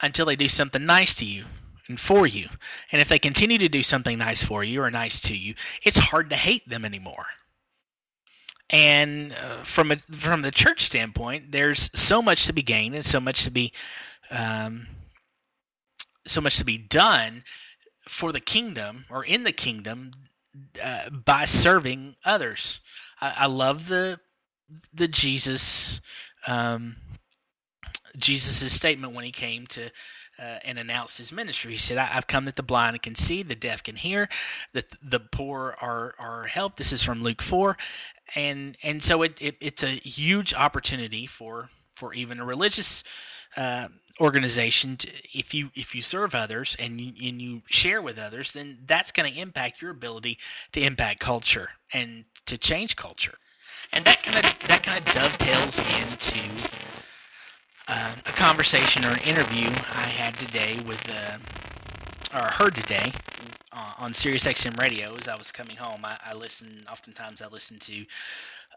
until 0.00 0.26
they 0.26 0.36
do 0.36 0.48
something 0.48 0.84
nice 0.84 1.14
to 1.14 1.24
you 1.24 1.44
and 1.88 1.98
for 1.98 2.26
you. 2.26 2.48
And 2.90 3.00
if 3.00 3.08
they 3.08 3.18
continue 3.18 3.58
to 3.58 3.68
do 3.68 3.82
something 3.82 4.18
nice 4.18 4.42
for 4.42 4.64
you 4.64 4.82
or 4.82 4.90
nice 4.90 5.20
to 5.22 5.36
you, 5.36 5.54
it's 5.82 5.98
hard 5.98 6.30
to 6.30 6.36
hate 6.36 6.68
them 6.68 6.84
anymore. 6.84 7.26
And 8.70 9.32
uh, 9.32 9.62
from 9.62 9.92
a, 9.92 9.96
from 9.96 10.42
the 10.42 10.50
church 10.50 10.80
standpoint, 10.80 11.52
there's 11.52 11.90
so 11.94 12.22
much 12.22 12.46
to 12.46 12.52
be 12.52 12.62
gained 12.62 12.94
and 12.94 13.04
so 13.04 13.20
much 13.20 13.44
to 13.44 13.50
be 13.50 13.72
um, 14.30 14.86
so 16.26 16.40
much 16.40 16.56
to 16.56 16.64
be 16.64 16.78
done 16.78 17.44
for 18.08 18.32
the 18.32 18.40
kingdom 18.40 19.04
or 19.10 19.24
in 19.24 19.44
the 19.44 19.52
kingdom 19.52 20.12
uh, 20.82 21.10
by 21.10 21.44
serving 21.44 22.16
others. 22.24 22.80
I, 23.20 23.34
I 23.40 23.46
love 23.46 23.88
the 23.88 24.20
the 24.92 25.08
Jesus 25.08 26.00
um, 26.46 26.96
Jesus' 28.16 28.72
statement 28.72 29.14
when 29.14 29.24
he 29.24 29.30
came 29.32 29.66
to 29.68 29.90
uh, 30.38 30.58
and 30.64 30.78
announced 30.78 31.18
his 31.18 31.30
ministry. 31.30 31.72
He 31.72 31.78
said, 31.78 31.98
I, 31.98 32.06
have 32.06 32.26
come 32.26 32.46
that 32.46 32.56
the 32.56 32.62
blind 32.62 33.00
can 33.02 33.14
see, 33.14 33.42
the 33.42 33.54
deaf 33.54 33.82
can 33.82 33.96
hear, 33.96 34.28
that 34.72 34.86
the 35.02 35.20
poor 35.20 35.76
are, 35.80 36.14
are 36.18 36.44
helped. 36.44 36.78
This 36.78 36.92
is 36.92 37.02
from 37.02 37.22
Luke 37.22 37.42
4. 37.42 37.76
And 38.34 38.78
and 38.82 39.02
so 39.02 39.22
it, 39.22 39.40
it 39.42 39.56
it's 39.60 39.82
a 39.82 39.88
huge 39.90 40.54
opportunity 40.54 41.26
for 41.26 41.68
for 41.94 42.14
even 42.14 42.40
a 42.40 42.44
religious 42.44 43.04
uh, 43.56 43.88
organization 44.20 44.96
to, 44.96 45.08
if 45.34 45.52
you 45.52 45.70
if 45.74 45.94
you 45.94 46.00
serve 46.00 46.34
others 46.34 46.74
and 46.78 46.98
you, 46.98 47.28
and 47.28 47.42
you 47.42 47.62
share 47.66 48.00
with 48.00 48.18
others 48.18 48.52
then 48.52 48.78
that's 48.86 49.12
going 49.12 49.30
to 49.30 49.38
impact 49.38 49.82
your 49.82 49.90
ability 49.90 50.38
to 50.72 50.80
impact 50.80 51.20
culture 51.20 51.70
and 51.92 52.24
to 52.46 52.56
change 52.56 52.96
culture 52.96 53.34
and 53.92 54.04
that 54.04 54.22
kind 54.22 54.38
of 54.38 54.68
that 54.68 54.82
kind 54.82 54.98
of 54.98 55.12
dovetails 55.12 55.78
into 55.78 56.70
uh, 57.88 58.14
a 58.24 58.32
conversation 58.32 59.04
or 59.04 59.12
an 59.12 59.20
interview 59.20 59.68
I 59.68 60.08
had 60.08 60.38
today 60.38 60.78
with, 60.86 61.08
uh, 61.10 61.38
or 62.34 62.46
heard 62.52 62.74
today 62.74 63.12
uh, 63.72 63.92
on 63.98 64.14
Sirius 64.14 64.46
XM 64.46 64.80
radio 64.80 65.14
as 65.16 65.28
I 65.28 65.36
was 65.36 65.52
coming 65.52 65.76
home. 65.76 66.04
I, 66.04 66.16
I 66.24 66.34
listen, 66.34 66.86
oftentimes 66.90 67.42
I 67.42 67.48
listen 67.48 67.78
to 67.80 68.04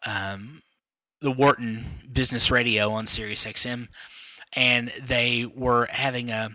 um, 0.05 0.63
the 1.21 1.31
Wharton 1.31 1.85
Business 2.11 2.51
Radio 2.51 2.91
on 2.91 3.07
Sirius 3.07 3.45
XM, 3.45 3.87
and 4.53 4.91
they 5.01 5.45
were 5.45 5.87
having 5.91 6.29
a 6.29 6.49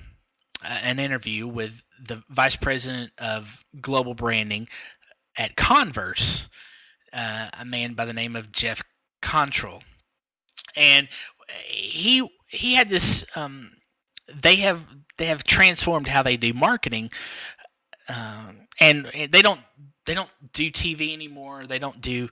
an 0.82 0.98
interview 0.98 1.46
with 1.46 1.82
the 1.98 2.22
vice 2.28 2.56
president 2.56 3.12
of 3.16 3.64
global 3.80 4.12
branding 4.12 4.68
at 5.36 5.56
Converse 5.56 6.50
uh, 7.12 7.48
a 7.58 7.64
man 7.64 7.94
by 7.94 8.04
the 8.04 8.12
name 8.12 8.36
of 8.36 8.52
Geoff 8.52 8.82
Cottrill, 9.22 9.82
and 10.76 11.08
he 11.66 12.28
he 12.48 12.74
had 12.74 12.88
this. 12.88 13.24
Um, 13.34 13.72
they 14.32 14.56
have 14.56 14.86
they 15.16 15.26
have 15.26 15.44
transformed 15.44 16.08
how 16.08 16.22
they 16.22 16.36
do 16.36 16.52
marketing, 16.52 17.10
um, 18.08 18.68
and 18.78 19.06
they 19.30 19.42
don't 19.42 19.60
they 20.06 20.14
don't 20.14 20.30
do 20.52 20.70
TV 20.70 21.12
anymore. 21.12 21.66
They 21.66 21.78
don't 21.78 22.00
do 22.00 22.28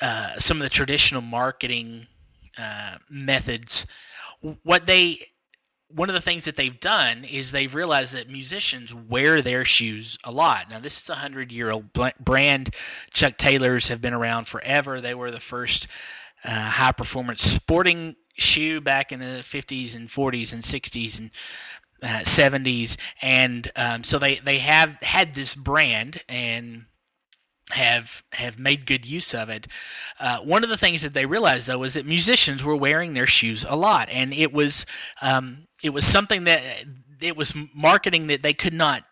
uh, 0.00 0.38
some 0.38 0.58
of 0.58 0.62
the 0.62 0.70
traditional 0.70 1.22
marketing 1.22 2.06
uh, 2.58 2.96
methods. 3.08 3.86
What 4.62 4.86
they 4.86 5.26
one 5.94 6.08
of 6.08 6.14
the 6.14 6.20
things 6.20 6.44
that 6.44 6.56
they've 6.56 6.78
done 6.80 7.24
is 7.24 7.52
they've 7.52 7.74
realized 7.74 8.12
that 8.14 8.30
musicians 8.30 8.94
wear 8.94 9.42
their 9.42 9.64
shoes 9.64 10.18
a 10.24 10.30
lot. 10.30 10.70
Now, 10.70 10.80
this 10.80 11.00
is 11.00 11.08
a 11.08 11.16
hundred 11.16 11.52
year 11.52 11.70
old 11.70 11.92
brand. 12.20 12.74
Chuck 13.12 13.36
Taylors 13.36 13.88
have 13.88 14.00
been 14.00 14.14
around 14.14 14.46
forever. 14.46 15.00
They 15.00 15.14
were 15.14 15.30
the 15.30 15.40
first 15.40 15.86
uh, 16.44 16.50
high 16.50 16.92
performance 16.92 17.42
sporting 17.42 18.16
shoe 18.36 18.80
back 18.80 19.12
in 19.12 19.20
the 19.20 19.42
50s 19.42 19.94
and 19.94 20.08
40s 20.08 20.52
and 20.52 20.62
60s 20.62 21.18
and 21.18 21.30
uh, 22.02 22.22
70s. 22.22 22.96
And 23.20 23.70
um, 23.76 24.04
so 24.04 24.18
they, 24.18 24.36
they 24.36 24.58
have 24.58 24.96
had 25.02 25.34
this 25.34 25.54
brand 25.54 26.22
and 26.28 26.86
have 27.72 28.22
have 28.32 28.58
made 28.58 28.86
good 28.86 29.04
use 29.04 29.34
of 29.34 29.48
it. 29.48 29.66
Uh, 30.20 30.38
one 30.38 30.62
of 30.62 30.70
the 30.70 30.76
things 30.76 31.02
that 31.02 31.14
they 31.14 31.26
realized 31.26 31.66
though 31.66 31.82
is 31.82 31.94
that 31.94 32.06
musicians 32.06 32.62
were 32.62 32.76
wearing 32.76 33.14
their 33.14 33.26
shoes 33.26 33.64
a 33.68 33.76
lot, 33.76 34.08
and 34.10 34.32
it 34.32 34.52
was 34.52 34.86
um, 35.20 35.66
it 35.82 35.90
was 35.90 36.06
something 36.06 36.44
that 36.44 36.62
it 37.20 37.36
was 37.36 37.54
marketing 37.74 38.26
that 38.26 38.42
they 38.42 38.52
could 38.52 38.74
not 38.74 39.04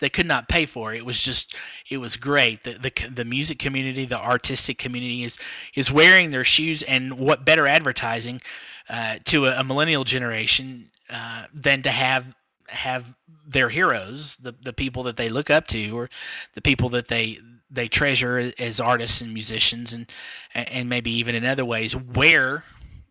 they 0.00 0.08
could 0.08 0.26
not 0.26 0.48
pay 0.48 0.66
for. 0.66 0.94
It 0.94 1.06
was 1.06 1.22
just 1.22 1.54
it 1.90 1.98
was 1.98 2.16
great. 2.16 2.64
The 2.64 2.72
the 2.72 3.08
the 3.08 3.24
music 3.24 3.58
community, 3.58 4.04
the 4.04 4.20
artistic 4.20 4.78
community 4.78 5.24
is 5.24 5.38
is 5.74 5.92
wearing 5.92 6.30
their 6.30 6.44
shoes, 6.44 6.82
and 6.82 7.18
what 7.18 7.44
better 7.44 7.66
advertising 7.66 8.40
uh, 8.88 9.16
to 9.24 9.46
a, 9.46 9.60
a, 9.60 9.64
millennial 9.64 10.04
generation 10.04 10.90
uh, 11.10 11.46
than 11.52 11.82
to 11.82 11.90
have 11.90 12.34
have 12.68 13.14
their 13.46 13.68
heroes, 13.70 14.36
the 14.36 14.54
the 14.62 14.72
people 14.72 15.02
that 15.04 15.16
they 15.16 15.28
look 15.28 15.50
up 15.50 15.66
to, 15.68 15.90
or 15.90 16.10
the 16.54 16.62
people 16.62 16.88
that 16.90 17.08
they 17.08 17.38
they 17.76 17.86
treasure 17.86 18.52
as 18.58 18.80
artists 18.80 19.20
and 19.20 19.32
musicians, 19.32 19.92
and 19.92 20.10
and 20.52 20.88
maybe 20.88 21.12
even 21.12 21.34
in 21.36 21.44
other 21.44 21.64
ways 21.64 21.94
wear 21.94 22.64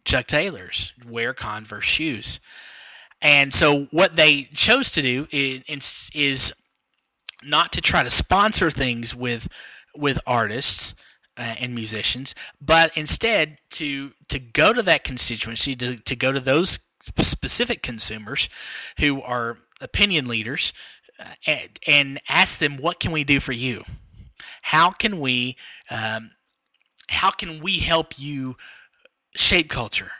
Chuck 0.04 0.28
Taylors, 0.28 0.94
wear 1.08 1.34
Converse 1.34 1.86
shoes. 1.86 2.40
And 3.22 3.54
so 3.54 3.86
what 3.92 4.16
they 4.16 4.44
chose 4.54 4.92
to 4.92 5.02
do 5.02 5.28
is, 5.32 6.12
is 6.14 6.54
not 7.44 7.72
to 7.74 7.82
try 7.82 8.04
to 8.04 8.10
sponsor 8.10 8.70
things 8.70 9.16
with 9.16 9.48
with 9.98 10.20
artists 10.28 10.94
uh, 11.38 11.56
and 11.60 11.74
musicians, 11.74 12.36
but 12.62 12.96
instead 12.96 13.58
to 13.72 14.12
to 14.30 14.40
go 14.40 14.74
to 14.74 14.82
that 14.84 15.04
constituency, 15.04 15.76
to, 15.76 15.98
to 15.98 16.16
go 16.16 16.32
to 16.32 16.40
those 16.40 16.80
specific 17.02 17.82
consumers 17.82 18.50
who 19.00 19.22
are 19.22 19.58
opinion 19.82 20.26
leaders, 20.26 20.74
uh, 21.20 21.26
and, 21.46 21.80
and, 21.88 22.22
ask 22.30 22.60
them, 22.60 22.78
"What 22.78 23.00
can 23.00 23.12
we 23.12 23.24
do 23.24 23.40
for 23.40 23.54
you? 23.54 23.84
How 24.66 24.90
can 24.90 25.20
we 25.20 25.58
um, 25.92 26.32
how 27.08 27.30
can 27.30 27.62
we 27.62 27.78
help 27.80 28.18
you 28.18 28.58
shape 29.36 29.70
culture? 29.70 30.12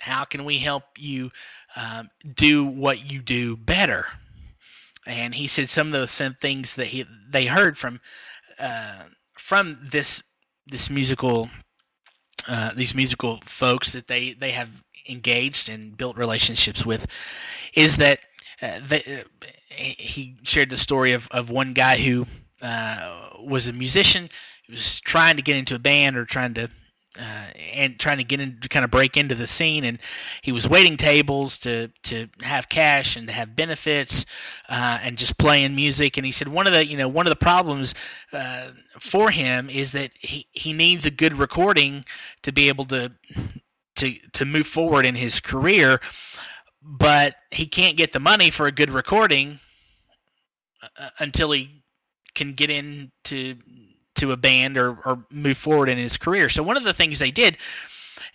How 0.00 0.24
can 0.24 0.44
we 0.44 0.58
help 0.58 0.82
you 0.98 1.30
um, 1.76 2.10
do 2.34 2.64
what 2.64 3.10
you 3.12 3.20
do 3.20 3.56
better?" 3.56 4.06
And 5.06 5.36
he 5.36 5.46
said 5.46 5.68
some 5.68 5.94
of 5.94 6.00
the 6.00 6.34
things 6.40 6.74
that 6.74 6.88
he 6.88 7.06
they 7.30 7.46
heard 7.46 7.78
from 7.78 8.00
uh, 8.58 9.04
from 9.38 9.78
this 9.92 10.20
this 10.66 10.90
musical 10.90 11.48
uh, 12.48 12.72
these 12.74 12.92
musical 12.92 13.38
folks 13.44 13.92
that 13.92 14.08
they 14.08 14.32
they 14.32 14.50
have 14.50 14.82
engaged 15.08 15.68
and 15.68 15.96
built 15.96 16.16
relationships 16.16 16.84
with 16.84 17.06
is 17.72 17.98
that 17.98 18.18
uh, 18.60 18.80
they, 18.84 19.22
uh, 19.22 19.46
he 19.76 20.38
shared 20.42 20.70
the 20.70 20.76
story 20.76 21.12
of, 21.12 21.28
of 21.30 21.50
one 21.50 21.72
guy 21.72 21.98
who 21.98 22.26
uh, 22.62 23.30
was 23.40 23.68
a 23.68 23.72
musician. 23.72 24.28
He 24.64 24.72
was 24.72 25.00
trying 25.00 25.36
to 25.36 25.42
get 25.42 25.56
into 25.56 25.74
a 25.74 25.78
band 25.78 26.16
or 26.16 26.24
trying 26.24 26.54
to 26.54 26.70
uh, 27.18 27.46
and 27.72 27.98
trying 27.98 28.18
to 28.18 28.24
get 28.24 28.40
in 28.40 28.58
to 28.60 28.68
kind 28.68 28.84
of 28.84 28.90
break 28.90 29.16
into 29.16 29.34
the 29.34 29.46
scene. 29.46 29.84
And 29.84 29.98
he 30.42 30.52
was 30.52 30.68
waiting 30.68 30.96
tables 30.96 31.58
to 31.60 31.88
to 32.04 32.28
have 32.42 32.68
cash 32.68 33.16
and 33.16 33.26
to 33.28 33.32
have 33.32 33.56
benefits 33.56 34.26
uh, 34.68 34.98
and 35.02 35.16
just 35.16 35.38
playing 35.38 35.74
music. 35.74 36.16
And 36.16 36.26
he 36.26 36.32
said 36.32 36.48
one 36.48 36.66
of 36.66 36.72
the 36.72 36.86
you 36.86 36.96
know 36.96 37.08
one 37.08 37.26
of 37.26 37.30
the 37.30 37.36
problems 37.36 37.94
uh, 38.32 38.70
for 38.98 39.30
him 39.30 39.70
is 39.70 39.92
that 39.92 40.10
he, 40.18 40.46
he 40.52 40.72
needs 40.72 41.06
a 41.06 41.10
good 41.10 41.36
recording 41.36 42.04
to 42.42 42.52
be 42.52 42.68
able 42.68 42.84
to 42.86 43.12
to 43.96 44.14
to 44.32 44.44
move 44.44 44.66
forward 44.66 45.06
in 45.06 45.14
his 45.14 45.40
career. 45.40 46.00
But 46.82 47.36
he 47.50 47.66
can't 47.66 47.96
get 47.96 48.12
the 48.12 48.20
money 48.20 48.50
for 48.50 48.66
a 48.66 48.72
good 48.72 48.92
recording 48.92 49.58
uh, 50.98 51.08
until 51.18 51.50
he 51.50 51.75
can 52.36 52.52
get 52.52 52.70
into 52.70 53.56
to 54.14 54.32
a 54.32 54.36
band 54.36 54.78
or, 54.78 54.98
or 55.04 55.26
move 55.30 55.56
forward 55.56 55.88
in 55.88 55.98
his 55.98 56.16
career. 56.16 56.48
So 56.48 56.62
one 56.62 56.76
of 56.76 56.84
the 56.84 56.94
things 56.94 57.18
they 57.18 57.30
did 57.30 57.58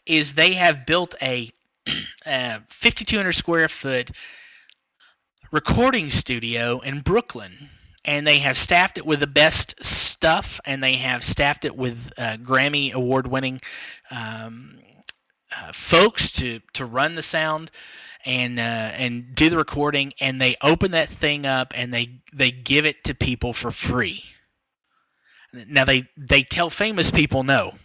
is 0.05 0.34
they 0.34 0.53
have 0.53 0.86
built 0.86 1.15
a, 1.22 1.51
a 2.25 2.62
5,200 2.67 3.31
square 3.31 3.70
foot 3.70 4.12
recording 5.51 6.10
studio 6.10 6.79
in 6.79 7.00
Brooklyn. 7.00 7.70
And 8.03 8.25
they 8.25 8.39
have 8.39 8.58
staffed 8.58 8.98
it 8.98 9.05
with 9.05 9.20
the 9.20 9.27
best 9.27 9.86
stuff, 9.86 10.60
and 10.65 10.84
they 10.84 10.96
have 10.96 11.24
staffed 11.24 11.65
it 11.65 11.77
with 11.77 12.12
uh, 12.17 12.38
Grammy 12.38 12.91
award 12.91 13.27
winning 13.27 13.60
um, 14.10 14.79
uh, 15.55 15.72
folks 15.72 16.31
to, 16.31 16.62
to 16.74 16.84
run 16.84 17.13
the 17.13 17.22
sound 17.22 17.70
and 18.25 18.59
uh, 18.59 18.61
and 18.61 19.33
do 19.35 19.49
the 19.49 19.57
recording. 19.57 20.13
And 20.19 20.39
they 20.39 20.55
open 20.61 20.91
that 20.91 21.09
thing 21.09 21.45
up 21.45 21.73
and 21.75 21.93
they, 21.93 22.21
they 22.33 22.51
give 22.51 22.85
it 22.85 23.03
to 23.05 23.13
people 23.13 23.53
for 23.53 23.71
free. 23.71 24.23
Now 25.53 25.85
they 25.85 26.07
they 26.17 26.43
tell 26.43 26.69
famous 26.69 27.11
people 27.11 27.43
no. 27.43 27.75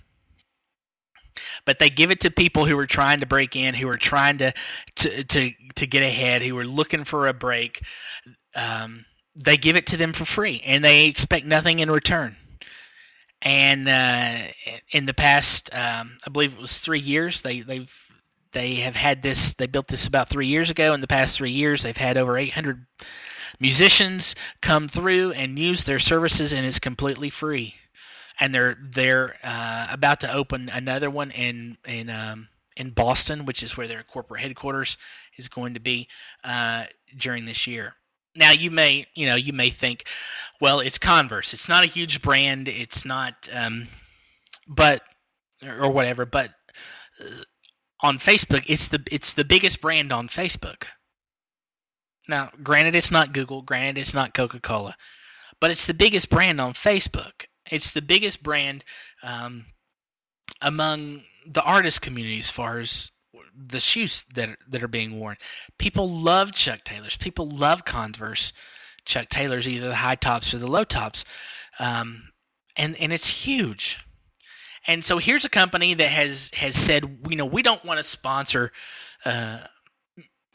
But 1.64 1.78
they 1.78 1.90
give 1.90 2.10
it 2.10 2.20
to 2.20 2.30
people 2.30 2.64
who 2.64 2.78
are 2.78 2.86
trying 2.86 3.20
to 3.20 3.26
break 3.26 3.56
in, 3.56 3.74
who 3.74 3.88
are 3.88 3.96
trying 3.96 4.38
to 4.38 4.52
to 4.96 5.24
to, 5.24 5.52
to 5.74 5.86
get 5.86 6.02
ahead, 6.02 6.42
who 6.42 6.56
are 6.58 6.64
looking 6.64 7.04
for 7.04 7.26
a 7.26 7.34
break. 7.34 7.82
Um, 8.54 9.04
they 9.34 9.56
give 9.56 9.76
it 9.76 9.86
to 9.88 9.96
them 9.96 10.12
for 10.12 10.24
free, 10.24 10.62
and 10.64 10.84
they 10.84 11.06
expect 11.06 11.44
nothing 11.44 11.80
in 11.80 11.90
return. 11.90 12.36
And 13.42 13.88
uh, 13.88 14.38
in 14.90 15.06
the 15.06 15.12
past, 15.12 15.68
um, 15.74 16.16
I 16.26 16.30
believe 16.30 16.54
it 16.54 16.60
was 16.60 16.78
three 16.78 17.00
years, 17.00 17.42
they 17.42 17.60
they've 17.60 18.05
they 18.52 18.76
have 18.76 18.96
had 18.96 19.22
this. 19.22 19.54
They 19.54 19.66
built 19.66 19.88
this 19.88 20.06
about 20.06 20.28
three 20.28 20.46
years 20.46 20.70
ago. 20.70 20.94
In 20.94 21.00
the 21.00 21.06
past 21.06 21.36
three 21.36 21.50
years, 21.50 21.82
they've 21.82 21.96
had 21.96 22.16
over 22.16 22.38
800 22.38 22.86
musicians 23.60 24.34
come 24.60 24.88
through 24.88 25.32
and 25.32 25.58
use 25.58 25.84
their 25.84 25.98
services, 25.98 26.52
and 26.52 26.66
it's 26.66 26.78
completely 26.78 27.30
free. 27.30 27.74
And 28.38 28.54
they're 28.54 28.76
they're 28.80 29.36
uh, 29.42 29.88
about 29.90 30.20
to 30.20 30.32
open 30.32 30.68
another 30.68 31.08
one 31.08 31.30
in 31.30 31.78
in 31.86 32.10
um, 32.10 32.48
in 32.76 32.90
Boston, 32.90 33.46
which 33.46 33.62
is 33.62 33.76
where 33.76 33.88
their 33.88 34.02
corporate 34.02 34.42
headquarters 34.42 34.98
is 35.36 35.48
going 35.48 35.74
to 35.74 35.80
be 35.80 36.08
uh, 36.44 36.84
during 37.16 37.46
this 37.46 37.66
year. 37.66 37.94
Now 38.34 38.50
you 38.50 38.70
may 38.70 39.06
you 39.14 39.26
know 39.26 39.36
you 39.36 39.54
may 39.54 39.70
think, 39.70 40.04
well, 40.60 40.80
it's 40.80 40.98
Converse. 40.98 41.54
It's 41.54 41.68
not 41.68 41.84
a 41.84 41.88
huge 41.88 42.20
brand. 42.20 42.68
It's 42.68 43.04
not, 43.04 43.48
um, 43.52 43.88
but 44.68 45.02
or 45.66 45.90
whatever. 45.90 46.26
But 46.26 46.50
uh, 47.18 47.44
on 48.06 48.18
Facebook, 48.18 48.64
it's 48.68 48.86
the 48.86 49.02
it's 49.10 49.34
the 49.34 49.44
biggest 49.44 49.80
brand 49.80 50.12
on 50.12 50.28
Facebook. 50.28 50.84
Now, 52.28 52.50
granted, 52.62 52.94
it's 52.94 53.10
not 53.10 53.32
Google, 53.32 53.62
granted, 53.62 53.98
it's 53.98 54.14
not 54.14 54.32
Coca 54.32 54.60
Cola, 54.60 54.96
but 55.60 55.70
it's 55.70 55.86
the 55.86 55.94
biggest 55.94 56.30
brand 56.30 56.60
on 56.60 56.72
Facebook. 56.72 57.46
It's 57.70 57.92
the 57.92 58.02
biggest 58.02 58.42
brand 58.42 58.84
um, 59.22 59.66
among 60.62 61.22
the 61.44 61.62
artist 61.62 62.00
community 62.00 62.38
as 62.38 62.50
far 62.50 62.78
as 62.78 63.10
the 63.56 63.80
shoes 63.80 64.24
that 64.34 64.56
that 64.68 64.84
are 64.84 64.88
being 64.88 65.18
worn. 65.18 65.36
People 65.76 66.08
love 66.08 66.52
Chuck 66.52 66.84
Taylors. 66.84 67.16
People 67.16 67.48
love 67.48 67.84
Converse 67.84 68.52
Chuck 69.04 69.28
Taylors, 69.28 69.68
either 69.68 69.88
the 69.88 69.96
high 69.96 70.14
tops 70.14 70.54
or 70.54 70.58
the 70.58 70.70
low 70.70 70.84
tops, 70.84 71.24
um, 71.80 72.28
and 72.76 72.96
and 73.00 73.12
it's 73.12 73.44
huge. 73.44 74.05
And 74.86 75.04
so 75.04 75.18
here's 75.18 75.44
a 75.44 75.48
company 75.48 75.94
that 75.94 76.08
has 76.08 76.50
has 76.54 76.76
said, 76.76 77.18
you 77.28 77.36
know, 77.36 77.46
we 77.46 77.62
don't 77.62 77.84
want 77.84 77.98
to 77.98 78.04
sponsor 78.04 78.72
uh, 79.24 79.60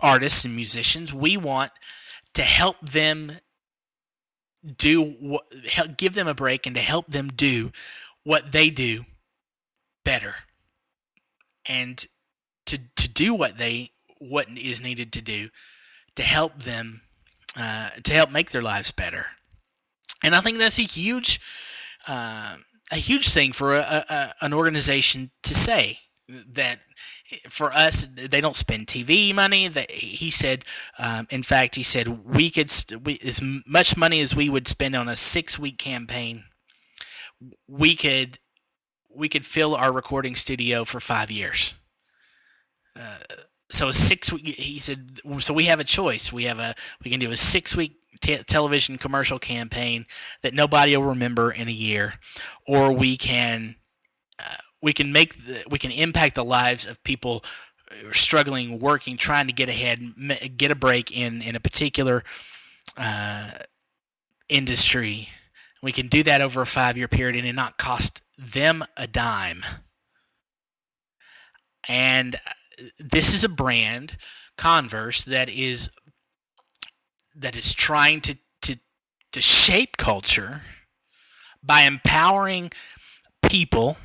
artists 0.01 0.45
and 0.45 0.55
musicians. 0.55 1.13
We 1.13 1.37
want 1.37 1.71
to 2.33 2.43
help 2.43 2.77
them 2.81 3.33
do 4.77 5.39
help, 5.69 5.97
give 5.97 6.13
them 6.13 6.27
a 6.27 6.33
break 6.33 6.65
and 6.65 6.75
to 6.75 6.81
help 6.81 7.07
them 7.07 7.27
do 7.27 7.71
what 8.23 8.51
they 8.51 8.69
do 8.69 9.05
better. 10.05 10.35
And 11.65 12.03
to 12.65 12.79
to 12.95 13.09
do 13.09 13.33
what 13.33 13.57
they 13.57 13.91
what 14.19 14.47
is 14.57 14.81
needed 14.81 15.11
to 15.13 15.21
do 15.21 15.49
to 16.15 16.23
help 16.23 16.63
them 16.63 17.01
uh, 17.55 17.89
to 18.03 18.13
help 18.13 18.31
make 18.31 18.51
their 18.51 18.61
lives 18.61 18.91
better. 18.91 19.27
And 20.23 20.35
I 20.35 20.41
think 20.41 20.57
that's 20.57 20.79
a 20.79 20.83
huge 20.83 21.41
uh, 22.07 22.57
a 22.91 22.97
huge 22.97 23.29
thing 23.29 23.53
for 23.53 23.75
a, 23.75 24.05
a, 24.09 24.33
an 24.41 24.53
organization 24.53 25.31
to 25.43 25.55
say 25.55 25.99
that 26.27 26.79
for 27.49 27.73
us, 27.73 28.07
they 28.15 28.41
don't 28.41 28.55
spend 28.55 28.87
TV 28.87 29.33
money. 29.33 29.67
That 29.67 29.89
he 29.89 30.29
said, 30.29 30.65
um, 30.99 31.27
in 31.29 31.43
fact, 31.43 31.75
he 31.75 31.83
said 31.83 32.25
we 32.25 32.49
could 32.49 32.71
we, 33.03 33.19
as 33.25 33.41
much 33.65 33.97
money 33.97 34.21
as 34.21 34.35
we 34.35 34.49
would 34.49 34.67
spend 34.67 34.95
on 34.95 35.09
a 35.09 35.15
six 35.15 35.57
week 35.57 35.77
campaign, 35.77 36.43
we 37.67 37.95
could 37.95 38.39
we 39.13 39.29
could 39.29 39.45
fill 39.45 39.75
our 39.75 39.91
recording 39.91 40.35
studio 40.35 40.85
for 40.85 40.99
five 40.99 41.31
years. 41.31 41.73
Uh, 42.97 43.17
so 43.69 43.87
a 43.87 43.93
six 43.93 44.31
week, 44.31 44.45
he 44.45 44.79
said. 44.79 45.21
So 45.39 45.53
we 45.53 45.65
have 45.65 45.79
a 45.79 45.85
choice. 45.85 46.31
We 46.31 46.43
have 46.45 46.59
a 46.59 46.75
we 47.03 47.11
can 47.11 47.19
do 47.19 47.31
a 47.31 47.37
six 47.37 47.75
week 47.75 48.00
Television 48.21 48.97
commercial 48.97 49.39
campaign 49.39 50.05
that 50.43 50.53
nobody 50.53 50.95
will 50.95 51.05
remember 51.05 51.51
in 51.51 51.67
a 51.67 51.71
year, 51.71 52.13
or 52.67 52.91
we 52.91 53.17
can 53.17 53.75
uh, 54.39 54.57
we 54.81 54.93
can 54.93 55.11
make 55.11 55.45
the, 55.45 55.63
we 55.69 55.79
can 55.79 55.91
impact 55.91 56.35
the 56.35 56.45
lives 56.45 56.85
of 56.85 57.03
people 57.03 57.43
struggling, 58.11 58.79
working, 58.79 59.17
trying 59.17 59.47
to 59.47 59.53
get 59.53 59.69
ahead, 59.69 60.13
get 60.57 60.71
a 60.71 60.75
break 60.75 61.11
in 61.11 61.41
in 61.41 61.55
a 61.55 61.59
particular 61.59 62.23
uh, 62.97 63.51
industry. 64.49 65.29
We 65.81 65.91
can 65.91 66.07
do 66.07 66.23
that 66.23 66.41
over 66.41 66.61
a 66.61 66.65
five 66.65 66.97
year 66.97 67.07
period 67.07 67.35
and 67.35 67.47
it 67.47 67.53
not 67.53 67.77
cost 67.77 68.21
them 68.37 68.83
a 68.97 69.07
dime. 69.07 69.63
And 71.87 72.35
uh, 72.35 72.83
this 72.99 73.33
is 73.33 73.43
a 73.43 73.49
brand, 73.49 74.17
Converse, 74.57 75.23
that 75.23 75.49
is 75.49 75.89
that 77.35 77.55
is 77.55 77.73
trying 77.73 78.21
to 78.21 78.37
to 78.61 78.77
to 79.31 79.41
shape 79.41 79.97
culture 79.97 80.61
by 81.63 81.81
empowering 81.81 82.71
people 83.41 83.97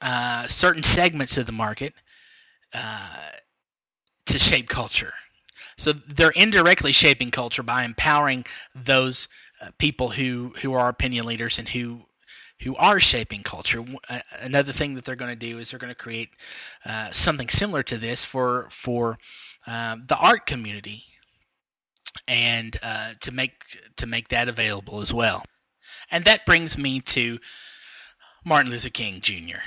uh, 0.00 0.46
certain 0.46 0.82
segments 0.82 1.36
of 1.36 1.46
the 1.46 1.52
market 1.52 1.94
uh, 2.72 3.30
to 4.26 4.38
shape 4.38 4.68
culture. 4.68 5.14
So 5.76 5.92
they're 5.92 6.30
indirectly 6.30 6.92
shaping 6.92 7.30
culture 7.30 7.62
by 7.62 7.84
empowering 7.84 8.44
those 8.74 9.28
uh, 9.60 9.70
people 9.78 10.10
who, 10.10 10.52
who 10.62 10.74
are 10.74 10.88
opinion 10.88 11.26
leaders 11.26 11.58
and 11.58 11.68
who 11.68 12.02
who 12.62 12.76
are 12.76 13.00
shaping 13.00 13.42
culture. 13.42 13.82
Another 14.38 14.70
thing 14.72 14.94
that 14.94 15.06
they're 15.06 15.16
going 15.16 15.30
to 15.30 15.34
do 15.34 15.58
is 15.58 15.70
they're 15.70 15.78
going 15.78 15.88
to 15.88 15.94
create 15.94 16.28
uh, 16.84 17.10
something 17.10 17.48
similar 17.48 17.82
to 17.84 17.96
this 17.96 18.22
for 18.26 18.68
for 18.70 19.18
um, 19.66 20.04
the 20.06 20.16
art 20.18 20.44
community, 20.44 21.04
and 22.26 22.76
uh, 22.82 23.12
to 23.20 23.32
make 23.32 23.78
to 23.96 24.06
make 24.06 24.28
that 24.28 24.48
available 24.48 25.00
as 25.00 25.12
well. 25.12 25.44
And 26.10 26.24
that 26.24 26.46
brings 26.46 26.76
me 26.76 27.00
to 27.00 27.38
Martin 28.44 28.70
Luther 28.70 28.90
King 28.90 29.20
Jr. 29.20 29.58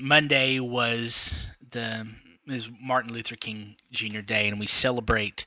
Monday 0.00 0.58
was 0.60 1.46
the 1.70 2.06
is 2.46 2.70
Martin 2.80 3.12
Luther 3.12 3.36
King 3.36 3.76
Jr. 3.90 4.20
Day, 4.20 4.48
and 4.48 4.60
we 4.60 4.66
celebrate 4.66 5.46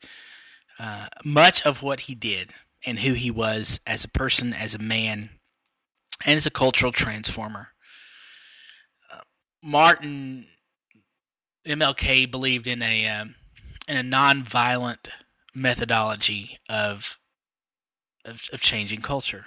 uh, 0.80 1.08
much 1.24 1.66
of 1.66 1.84
what 1.84 2.02
he 2.02 2.16
did 2.16 2.52
and 2.86 3.00
who 3.00 3.14
he 3.14 3.32
was 3.32 3.80
as 3.86 4.04
a 4.04 4.10
person, 4.10 4.54
as 4.54 4.76
a 4.76 4.80
man, 4.80 5.30
and 6.26 6.36
as 6.36 6.46
a 6.46 6.52
cultural 6.52 6.92
transformer. 6.92 7.70
Uh, 9.12 9.22
Martin 9.64 10.48
MLK 11.66 12.30
believed 12.30 12.68
in 12.68 12.82
a 12.82 13.08
um, 13.08 13.36
in 13.88 13.98
a 13.98 14.04
nonviolent 14.04 15.10
methodology 15.58 16.60
of, 16.70 17.20
of 18.24 18.48
of, 18.54 18.62
changing 18.62 19.02
culture, 19.02 19.46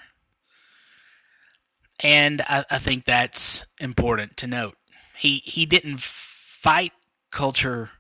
and 2.02 2.42
I, 2.42 2.64
I 2.70 2.78
think 2.78 3.04
that's 3.04 3.64
important 3.78 4.36
to 4.38 4.46
note. 4.46 4.76
He 5.16 5.36
he 5.44 5.66
didn't 5.66 6.00
fight 6.00 6.92
culture, 7.30 7.90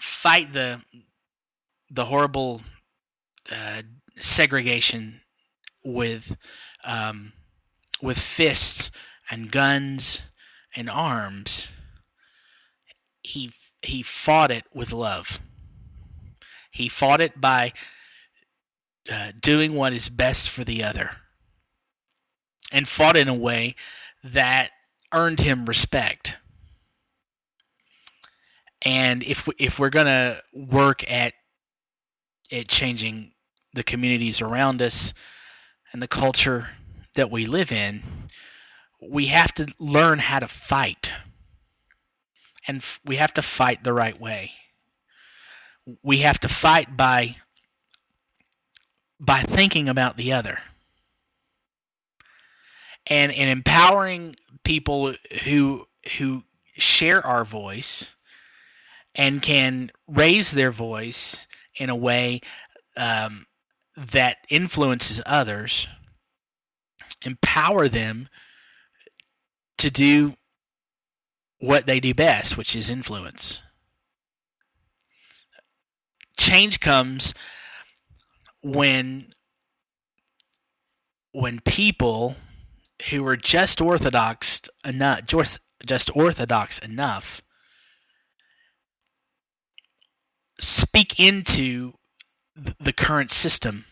fight 0.00 0.52
the 0.52 0.82
the 1.90 2.06
horrible 2.06 2.62
uh, 3.50 3.82
segregation 4.18 5.20
with 5.84 6.36
um, 6.84 7.32
with 8.02 8.18
fists 8.18 8.90
and 9.30 9.50
guns 9.50 10.22
and 10.74 10.90
arms. 10.90 11.68
He 13.22 13.50
he 13.82 14.02
fought 14.02 14.50
it 14.50 14.64
with 14.72 14.92
love. 14.92 15.40
He 16.76 16.88
fought 16.88 17.22
it 17.22 17.40
by 17.40 17.72
uh, 19.10 19.32
doing 19.40 19.72
what 19.72 19.94
is 19.94 20.10
best 20.10 20.50
for 20.50 20.62
the 20.62 20.84
other, 20.84 21.12
and 22.70 22.86
fought 22.86 23.16
in 23.16 23.28
a 23.28 23.34
way 23.34 23.74
that 24.22 24.70
earned 25.10 25.40
him 25.40 25.64
respect. 25.64 26.36
And 28.82 29.22
if 29.22 29.46
we, 29.46 29.54
if 29.58 29.78
we're 29.78 29.88
gonna 29.88 30.42
work 30.52 31.10
at 31.10 31.32
at 32.52 32.68
changing 32.68 33.32
the 33.72 33.82
communities 33.82 34.42
around 34.42 34.82
us 34.82 35.14
and 35.92 36.02
the 36.02 36.08
culture 36.08 36.68
that 37.14 37.30
we 37.30 37.46
live 37.46 37.72
in, 37.72 38.02
we 39.00 39.26
have 39.26 39.54
to 39.54 39.66
learn 39.78 40.18
how 40.18 40.40
to 40.40 40.48
fight. 40.48 41.10
And 42.68 42.78
f- 42.78 43.00
we 43.04 43.16
have 43.16 43.32
to 43.34 43.42
fight 43.42 43.82
the 43.82 43.94
right 43.94 44.20
way. 44.20 44.52
We 46.02 46.18
have 46.18 46.40
to 46.40 46.48
fight 46.48 46.96
by 46.96 47.36
by 49.18 49.40
thinking 49.40 49.88
about 49.88 50.16
the 50.16 50.32
other. 50.32 50.58
And 53.06 53.32
in 53.32 53.48
empowering 53.48 54.34
people 54.64 55.14
who 55.44 55.86
who 56.18 56.44
share 56.76 57.24
our 57.24 57.44
voice 57.44 58.14
and 59.14 59.40
can 59.40 59.90
raise 60.06 60.50
their 60.50 60.70
voice 60.70 61.46
in 61.74 61.88
a 61.88 61.96
way 61.96 62.40
um, 62.96 63.46
that 63.96 64.38
influences 64.48 65.22
others, 65.24 65.88
empower 67.24 67.88
them 67.88 68.28
to 69.78 69.90
do 69.90 70.34
what 71.58 71.86
they 71.86 72.00
do 72.00 72.12
best, 72.12 72.56
which 72.56 72.76
is 72.76 72.90
influence. 72.90 73.62
Change 76.46 76.78
comes 76.78 77.34
when 78.62 79.32
when 81.32 81.58
people 81.58 82.36
who 83.10 83.26
are 83.26 83.36
just 83.36 83.80
orthodox 83.80 84.62
enough 84.84 85.22
just 85.84 86.16
orthodox 86.16 86.78
enough 86.78 87.42
speak 90.60 91.18
into 91.18 91.94
the 92.54 92.92
current 92.92 93.32
system 93.32 93.86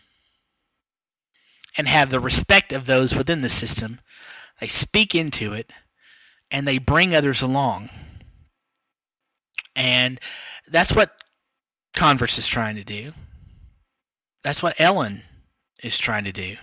and 1.77 1.89
have 1.89 2.09
the 2.09 2.21
respect 2.21 2.71
of 2.71 2.85
those 2.85 3.13
within 3.13 3.41
the 3.41 3.49
system. 3.49 3.99
They 4.61 4.67
speak 4.67 5.13
into 5.13 5.51
it 5.51 5.73
and 6.49 6.65
they 6.65 6.77
bring 6.77 7.13
others 7.13 7.41
along. 7.41 7.89
And 9.75 10.21
that's 10.69 10.95
what 10.95 11.11
Converse 11.95 12.37
is 12.37 12.47
trying 12.47 12.75
to 12.75 12.83
do. 12.83 13.13
That's 14.43 14.61
what 14.61 14.79
Ellen 14.79 15.23
is 15.81 15.97
trying 15.97 16.25
to 16.25 16.31
do. 16.31 16.57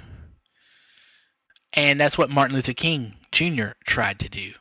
And 1.72 1.98
that's 1.98 2.18
what 2.18 2.30
Martin 2.30 2.54
Luther 2.54 2.74
King 2.74 3.14
Jr. 3.32 3.70
tried 3.84 4.18
to 4.20 4.28
do. 4.28 4.52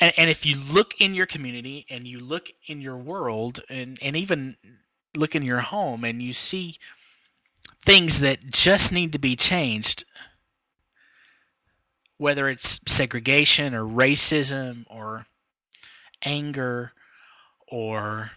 And, 0.00 0.12
and 0.16 0.30
if 0.30 0.46
you 0.46 0.56
look 0.56 1.00
in 1.00 1.14
your 1.14 1.26
community 1.26 1.84
and 1.90 2.06
you 2.06 2.18
look 2.18 2.50
in 2.66 2.80
your 2.80 2.96
world 2.96 3.60
and, 3.68 3.98
and 4.00 4.16
even 4.16 4.56
look 5.16 5.34
in 5.34 5.42
your 5.42 5.60
home 5.60 6.04
and 6.04 6.22
you 6.22 6.32
see 6.32 6.76
things 7.84 8.20
that 8.20 8.50
just 8.50 8.92
need 8.92 9.12
to 9.12 9.18
be 9.18 9.36
changed, 9.36 10.04
whether 12.16 12.48
it's 12.48 12.80
segregation 12.86 13.74
or 13.74 13.84
racism 13.84 14.84
or 14.88 15.26
anger 16.24 16.92
or 17.70 18.32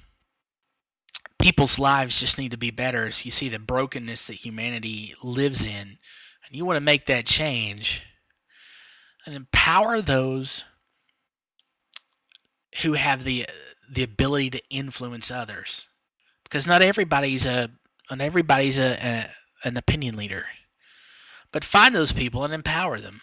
people's 1.42 1.80
lives 1.80 2.20
just 2.20 2.38
need 2.38 2.52
to 2.52 2.58
be 2.58 2.72
better. 2.72 3.08
As 3.08 3.26
you 3.26 3.32
see 3.32 3.50
the 3.50 3.60
brokenness 3.60 4.28
that 4.28 4.46
humanity 4.46 5.16
lives 5.24 5.66
in, 5.66 5.98
and 6.46 6.52
you 6.52 6.66
want 6.66 6.78
to 6.78 6.82
make 6.82 7.06
that 7.06 7.26
change, 7.26 8.04
and 9.26 9.36
empower 9.36 10.02
those 10.02 10.64
who 12.82 12.94
have 12.94 13.24
the 13.24 13.46
the 13.90 14.04
ability 14.04 14.50
to 14.50 14.62
influence 14.70 15.30
others 15.30 15.88
because 16.44 16.68
not 16.68 16.82
everybody's 16.82 17.46
a 17.46 17.70
not 18.10 18.22
everybody's 18.22 18.80
a, 18.80 18.94
a 19.02 19.30
an 19.68 19.76
opinion 19.76 20.16
leader 20.16 20.46
but 21.52 21.66
find 21.66 21.94
those 21.94 22.14
people 22.14 22.44
and 22.44 22.54
empower 22.54 23.00
them 23.00 23.22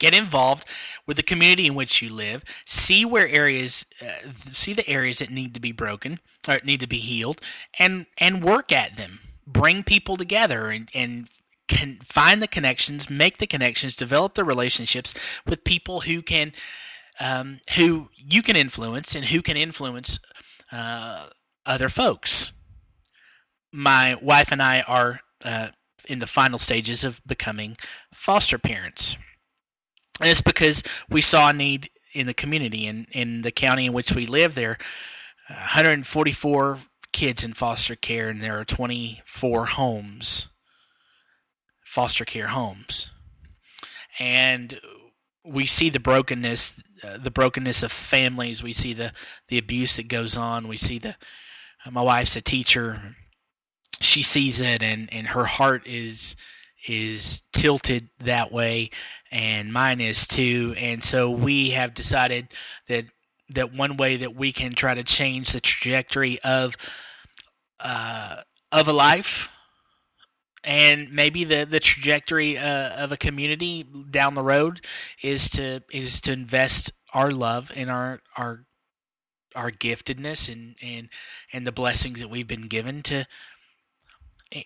get 0.00 0.12
involved 0.12 0.64
with 1.06 1.16
the 1.16 1.22
community 1.22 1.66
in 1.66 1.76
which 1.76 2.02
you 2.02 2.12
live 2.12 2.42
see 2.66 3.04
where 3.04 3.28
areas 3.28 3.86
uh, 4.02 4.32
see 4.32 4.72
the 4.72 4.88
areas 4.88 5.20
that 5.20 5.30
need 5.30 5.54
to 5.54 5.60
be 5.60 5.70
broken 5.70 6.18
or 6.48 6.58
need 6.64 6.80
to 6.80 6.88
be 6.88 6.98
healed 6.98 7.40
and 7.78 8.06
and 8.18 8.42
work 8.42 8.72
at 8.72 8.96
them 8.96 9.20
bring 9.46 9.84
people 9.84 10.16
together 10.16 10.70
and 10.70 10.90
and 10.94 11.28
can 11.68 12.00
find 12.02 12.42
the 12.42 12.48
connections 12.48 13.08
make 13.08 13.38
the 13.38 13.46
connections 13.46 13.94
develop 13.94 14.34
the 14.34 14.42
relationships 14.42 15.14
with 15.46 15.62
people 15.62 16.00
who 16.00 16.20
can 16.20 16.52
um, 17.20 17.60
who 17.76 18.08
you 18.16 18.42
can 18.42 18.56
influence 18.56 19.14
and 19.14 19.26
who 19.26 19.42
can 19.42 19.56
influence 19.56 20.18
uh, 20.72 21.28
other 21.66 21.88
folks. 21.88 22.52
My 23.72 24.16
wife 24.20 24.50
and 24.50 24.62
I 24.62 24.80
are 24.82 25.20
uh, 25.44 25.68
in 26.08 26.18
the 26.18 26.26
final 26.26 26.58
stages 26.58 27.04
of 27.04 27.20
becoming 27.26 27.76
foster 28.12 28.58
parents. 28.58 29.16
And 30.20 30.28
it's 30.28 30.42
because 30.42 30.82
we 31.08 31.20
saw 31.20 31.48
a 31.48 31.52
need 31.52 31.90
in 32.12 32.26
the 32.26 32.34
community 32.34 32.86
and 32.86 33.06
in 33.12 33.42
the 33.42 33.50
county 33.50 33.86
in 33.86 33.92
which 33.92 34.14
we 34.14 34.26
live. 34.26 34.54
There 34.54 34.72
are 34.72 34.78
144 35.48 36.78
kids 37.12 37.44
in 37.44 37.52
foster 37.54 37.96
care, 37.96 38.28
and 38.28 38.42
there 38.42 38.58
are 38.58 38.64
24 38.64 39.66
homes, 39.66 40.48
foster 41.82 42.24
care 42.24 42.48
homes. 42.48 43.10
And 44.18 44.80
we 45.44 45.66
see 45.66 45.88
the 45.88 46.00
brokenness 46.00 46.78
uh, 47.02 47.16
the 47.16 47.30
brokenness 47.30 47.82
of 47.82 47.90
families. 47.90 48.62
We 48.62 48.72
see 48.72 48.92
the 48.92 49.12
the 49.48 49.56
abuse 49.56 49.96
that 49.96 50.08
goes 50.08 50.36
on. 50.36 50.68
We 50.68 50.76
see 50.76 50.98
the 50.98 51.16
uh, 51.86 51.90
my 51.90 52.02
wife's 52.02 52.36
a 52.36 52.42
teacher. 52.42 53.16
She 54.00 54.22
sees 54.22 54.60
it, 54.60 54.82
and 54.82 55.12
and 55.12 55.28
her 55.28 55.46
heart 55.46 55.86
is 55.86 56.36
is 56.86 57.42
tilted 57.60 58.08
that 58.18 58.50
way, 58.50 58.88
and 59.30 59.70
mine 59.70 60.00
is 60.00 60.26
too. 60.26 60.74
And 60.78 61.04
so 61.04 61.30
we 61.30 61.70
have 61.70 61.92
decided 61.92 62.48
that 62.88 63.04
that 63.50 63.74
one 63.74 63.98
way 63.98 64.16
that 64.16 64.34
we 64.34 64.50
can 64.50 64.72
try 64.72 64.94
to 64.94 65.04
change 65.04 65.52
the 65.52 65.60
trajectory 65.60 66.40
of 66.40 66.74
uh, 67.80 68.42
of 68.72 68.88
a 68.88 68.94
life 68.94 69.52
and 70.64 71.12
maybe 71.12 71.44
the 71.44 71.64
the 71.64 71.80
trajectory 71.80 72.56
uh, 72.56 72.90
of 72.90 73.12
a 73.12 73.16
community 73.18 73.82
down 73.82 74.32
the 74.32 74.42
road 74.42 74.80
is 75.22 75.50
to 75.50 75.82
is 75.92 76.18
to 76.22 76.32
invest 76.32 76.92
our 77.12 77.30
love 77.30 77.70
and 77.76 77.90
our 77.90 78.20
our 78.36 78.64
our 79.54 79.70
giftedness 79.70 80.50
and 80.50 80.76
and 80.82 81.10
and 81.52 81.66
the 81.66 81.72
blessings 81.72 82.20
that 82.20 82.28
we've 82.28 82.48
been 82.48 82.68
given 82.68 83.02
to 83.02 83.26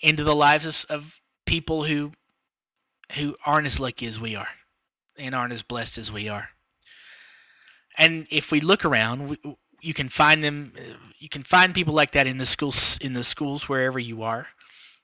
into 0.00 0.22
the 0.22 0.34
lives 0.36 0.66
of, 0.66 0.84
of 0.88 1.20
people 1.44 1.84
who 1.84 2.12
who 3.16 3.36
aren't 3.44 3.66
as 3.66 3.80
lucky 3.80 4.06
as 4.06 4.20
we 4.20 4.36
are 4.36 4.48
and 5.18 5.34
aren't 5.34 5.52
as 5.52 5.62
blessed 5.62 5.98
as 5.98 6.10
we 6.10 6.28
are. 6.28 6.50
And 7.96 8.26
if 8.30 8.50
we 8.50 8.60
look 8.60 8.84
around, 8.84 9.28
we, 9.28 9.38
you 9.80 9.94
can 9.94 10.08
find 10.08 10.42
them. 10.42 10.72
You 11.18 11.28
can 11.28 11.42
find 11.42 11.74
people 11.74 11.94
like 11.94 12.12
that 12.12 12.26
in 12.26 12.38
the 12.38 12.46
schools, 12.46 12.98
in 13.00 13.12
the 13.12 13.24
schools 13.24 13.68
wherever 13.68 13.98
you 13.98 14.22
are. 14.22 14.48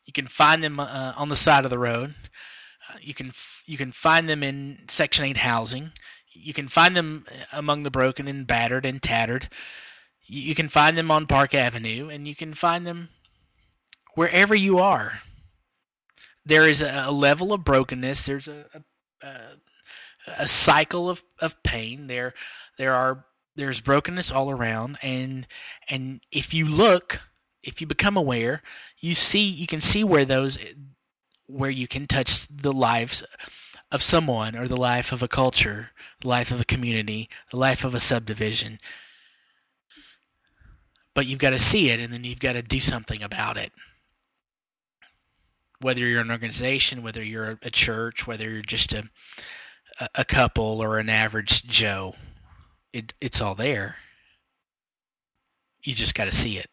You 0.07 0.13
can 0.13 0.27
find 0.27 0.65
them 0.65 0.81
uh, 0.81 1.13
on 1.17 1.29
the 1.29 1.37
side 1.37 1.65
of 1.65 1.71
the 1.71 1.79
road. 1.79 2.15
Uh, 2.89 2.97
you 3.01 3.15
can 3.15 3.33
you 3.67 3.77
can 3.77 3.93
find 3.93 4.29
them 4.29 4.43
in 4.43 4.85
Section 4.89 5.25
Eight 5.25 5.37
housing. 5.39 5.93
You 6.33 6.55
can 6.55 6.69
find 6.69 6.97
them 6.97 7.27
among 7.53 7.83
the 7.83 7.91
broken 7.91 8.27
and 8.27 8.47
battered 8.47 8.87
and 8.87 9.03
tattered. 9.03 9.49
You 10.25 10.55
can 10.55 10.69
find 10.69 10.97
them 10.97 11.11
on 11.11 11.27
Park 11.27 11.55
Avenue, 11.55 12.09
and 12.09 12.27
you 12.27 12.35
can 12.35 12.55
find 12.55 12.87
them 12.87 13.11
wherever 14.15 14.55
you 14.55 14.79
are. 14.79 15.21
There 16.45 16.69
is 16.69 16.83
a, 16.83 17.11
level 17.11 17.53
of 17.53 17.65
brokenness. 17.65 18.25
There's 18.25 18.49
a, 18.49 18.67
a, 19.23 19.39
a 20.27 20.49
cycle 20.49 21.09
of, 21.09 21.23
of 21.41 21.63
pain. 21.63 22.07
There 22.07 22.35
there 22.79 22.95
are 22.95 23.25
there's 23.57 23.81
brokenness 23.81 24.31
all 24.31 24.51
around, 24.51 24.99
and 25.03 25.47
and 25.89 26.21
if 26.33 26.55
you 26.55 26.67
look, 26.67 27.21
if 27.63 27.81
you 27.81 27.87
become 27.87 28.17
aware, 28.17 28.63
you 28.99 29.15
see 29.15 29.47
you 29.49 29.67
can 29.67 29.81
see 29.81 30.03
where 30.03 30.25
those 30.25 30.59
where 31.47 31.71
you 31.71 31.87
can 31.87 32.07
touch 32.07 32.47
the 32.49 32.73
lives 32.73 33.25
of 33.93 34.03
someone 34.03 34.57
or 34.57 34.69
the 34.69 34.81
life 34.81 35.13
of 35.13 35.23
a 35.23 35.29
culture, 35.29 35.91
the 36.21 36.29
life 36.29 36.51
of 36.51 36.61
a 36.61 36.65
community, 36.65 37.29
the 37.51 37.57
life 37.57 37.85
of 37.85 37.95
a 37.95 38.01
subdivision. 38.01 38.79
But 41.13 41.27
you've 41.27 41.41
got 41.41 41.51
to 41.51 41.59
see 41.59 41.91
it 41.91 41.99
and 41.99 42.13
then 42.13 42.23
you've 42.23 42.39
got 42.39 42.53
to 42.53 42.63
do 42.63 42.79
something 42.79 43.23
about 43.23 43.57
it. 43.57 43.73
Whether 45.81 46.07
you're 46.07 46.21
an 46.21 46.31
organization, 46.31 47.03
whether 47.03 47.23
you're 47.23 47.59
a 47.63 47.71
church, 47.71 48.27
whether 48.27 48.51
you're 48.51 48.63
just 48.63 48.93
a 48.93 49.05
a 50.15 50.25
couple 50.25 50.83
or 50.83 50.99
an 50.99 51.09
average 51.09 51.65
Joe, 51.65 52.15
it 52.93 53.15
it's 53.21 53.41
all 53.41 53.55
there. 53.55 53.97
You 55.83 55.95
just 55.95 56.15
got 56.15 56.25
to 56.25 56.33
see 56.33 56.59
it. 56.59 56.69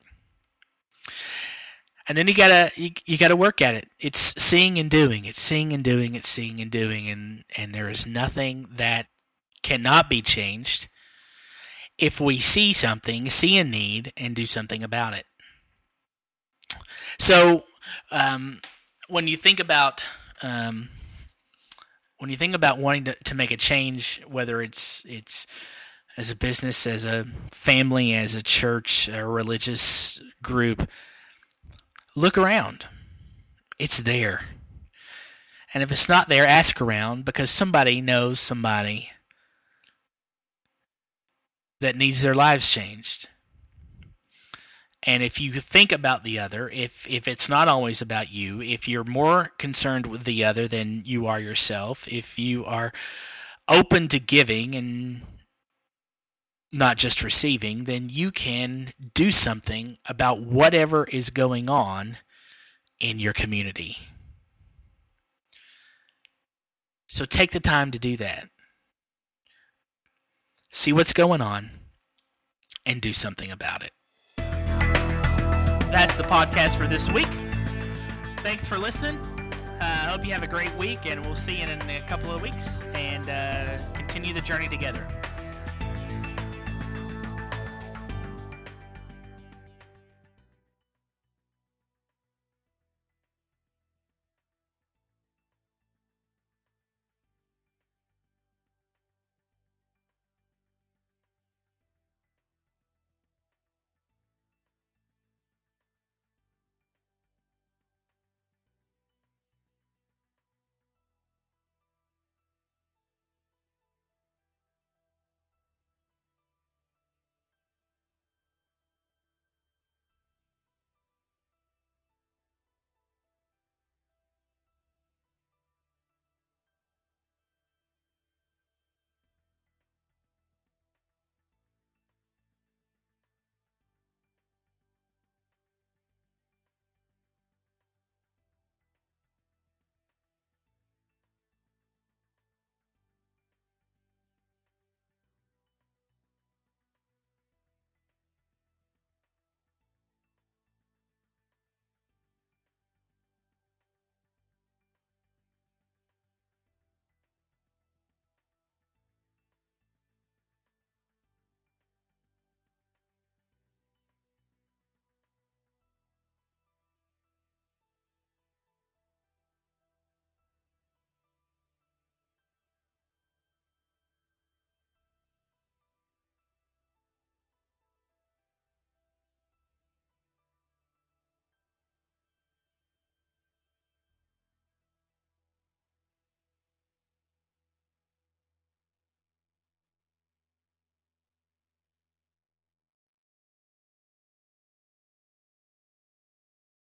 And 2.08 2.18
then 2.18 2.28
you 2.28 2.34
gotta 2.34 2.72
you, 2.76 2.92
you 3.06 3.18
gotta 3.18 3.36
work 3.36 3.62
at 3.62 3.76
it. 3.76 3.90
It's 4.00 4.42
seeing 4.42 4.78
and 4.78 4.90
doing. 4.90 5.26
It's 5.26 5.42
seeing 5.42 5.74
and 5.74 5.84
doing. 5.84 6.16
It's 6.16 6.30
seeing 6.30 6.62
and 6.62 6.72
doing. 6.72 7.10
And 7.10 7.44
and 7.58 7.76
there 7.76 7.90
is 7.90 8.08
nothing 8.08 8.68
that 8.72 9.08
cannot 9.62 10.10
be 10.10 10.22
changed 10.22 10.88
if 11.98 12.22
we 12.22 12.40
see 12.40 12.72
something 12.72 13.30
see 13.30 13.58
a 13.58 13.64
need 13.64 14.14
and 14.16 14.36
do 14.36 14.46
something 14.46 14.84
about 14.84 15.14
it. 15.14 15.26
So 17.20 17.64
um, 18.12 18.62
when 19.08 19.28
you 19.28 19.38
think 19.38 19.60
about 19.60 20.04
um, 20.42 20.90
when 22.20 22.30
you 22.30 22.38
think 22.38 22.56
about 22.56 22.78
wanting 22.78 23.06
to, 23.06 23.16
to 23.26 23.36
make 23.36 23.52
a 23.52 23.58
change 23.58 24.22
whether 24.28 24.62
it's 24.62 25.04
it's 25.08 25.48
as 26.18 26.32
a 26.32 26.36
business 26.36 26.88
as 26.88 27.06
a 27.06 27.26
family 27.52 28.14
as 28.14 28.36
a 28.36 28.42
church 28.42 29.08
a 29.08 29.26
religious 29.26 30.20
group 30.42 30.90
look 32.18 32.38
around. 32.38 32.88
It's 33.78 34.02
there. 34.02 34.42
And 35.74 35.84
if 35.84 35.92
it's 35.92 36.10
not 36.10 36.28
there, 36.28 36.48
ask 36.48 36.82
around 36.82 37.26
because 37.26 37.52
somebody 37.52 38.02
knows 38.02 38.40
somebody 38.40 39.12
that 41.80 41.96
needs 41.96 42.24
their 42.24 42.34
lives 42.34 42.70
changed. 42.70 43.28
And 45.04 45.22
if 45.22 45.40
you 45.40 45.54
think 45.54 45.92
about 45.92 46.24
the 46.24 46.40
other, 46.40 46.70
if 46.70 47.08
if 47.08 47.28
it's 47.28 47.48
not 47.48 47.68
always 47.68 48.02
about 48.02 48.32
you, 48.32 48.62
if 48.62 48.88
you're 48.88 49.04
more 49.04 49.52
concerned 49.58 50.08
with 50.08 50.24
the 50.24 50.44
other 50.44 50.68
than 50.68 51.04
you 51.06 51.28
are 51.28 51.40
yourself, 51.40 52.08
if 52.08 52.40
you 52.40 52.66
are 52.66 52.92
open 53.68 54.08
to 54.10 54.20
giving 54.20 54.76
and 54.76 55.22
not 56.72 56.98
just 56.98 57.24
receiving, 57.24 57.86
then 57.86 58.10
you 58.10 58.32
can 58.32 58.94
do 59.14 59.32
something 59.32 59.98
about 60.06 60.42
whatever 60.42 61.06
is 61.06 61.30
going 61.30 61.70
on 61.70 62.18
in 63.00 63.20
your 63.20 63.34
community. 63.34 63.98
So 67.08 67.24
take 67.24 67.52
the 67.52 67.60
time 67.60 67.92
to 67.92 68.00
do 68.00 68.18
that. 68.18 68.50
See 70.72 70.92
what's 70.92 71.14
going 71.14 71.42
on 71.42 71.72
and 72.86 73.02
do 73.02 73.14
something 73.14 73.50
about 73.50 73.82
it. 73.84 73.92
That's 75.92 76.18
the 76.18 76.24
podcast 76.24 76.78
for 76.78 76.86
this 76.86 77.10
week. 77.10 77.30
Thanks 78.44 78.68
for 78.68 78.78
listening. 78.78 79.20
I 79.80 79.86
uh, 79.86 80.12
hope 80.12 80.26
you 80.26 80.34
have 80.34 80.44
a 80.44 80.48
great 80.48 80.76
week, 80.76 81.06
and 81.06 81.26
we'll 81.26 81.34
see 81.34 81.62
you 81.62 81.66
in 81.66 81.90
a 81.90 82.02
couple 82.02 82.30
of 82.30 82.42
weeks 82.42 82.84
and 82.94 83.30
uh, 83.30 83.78
continue 83.94 84.34
the 84.34 84.42
journey 84.42 84.68
together. 84.68 85.08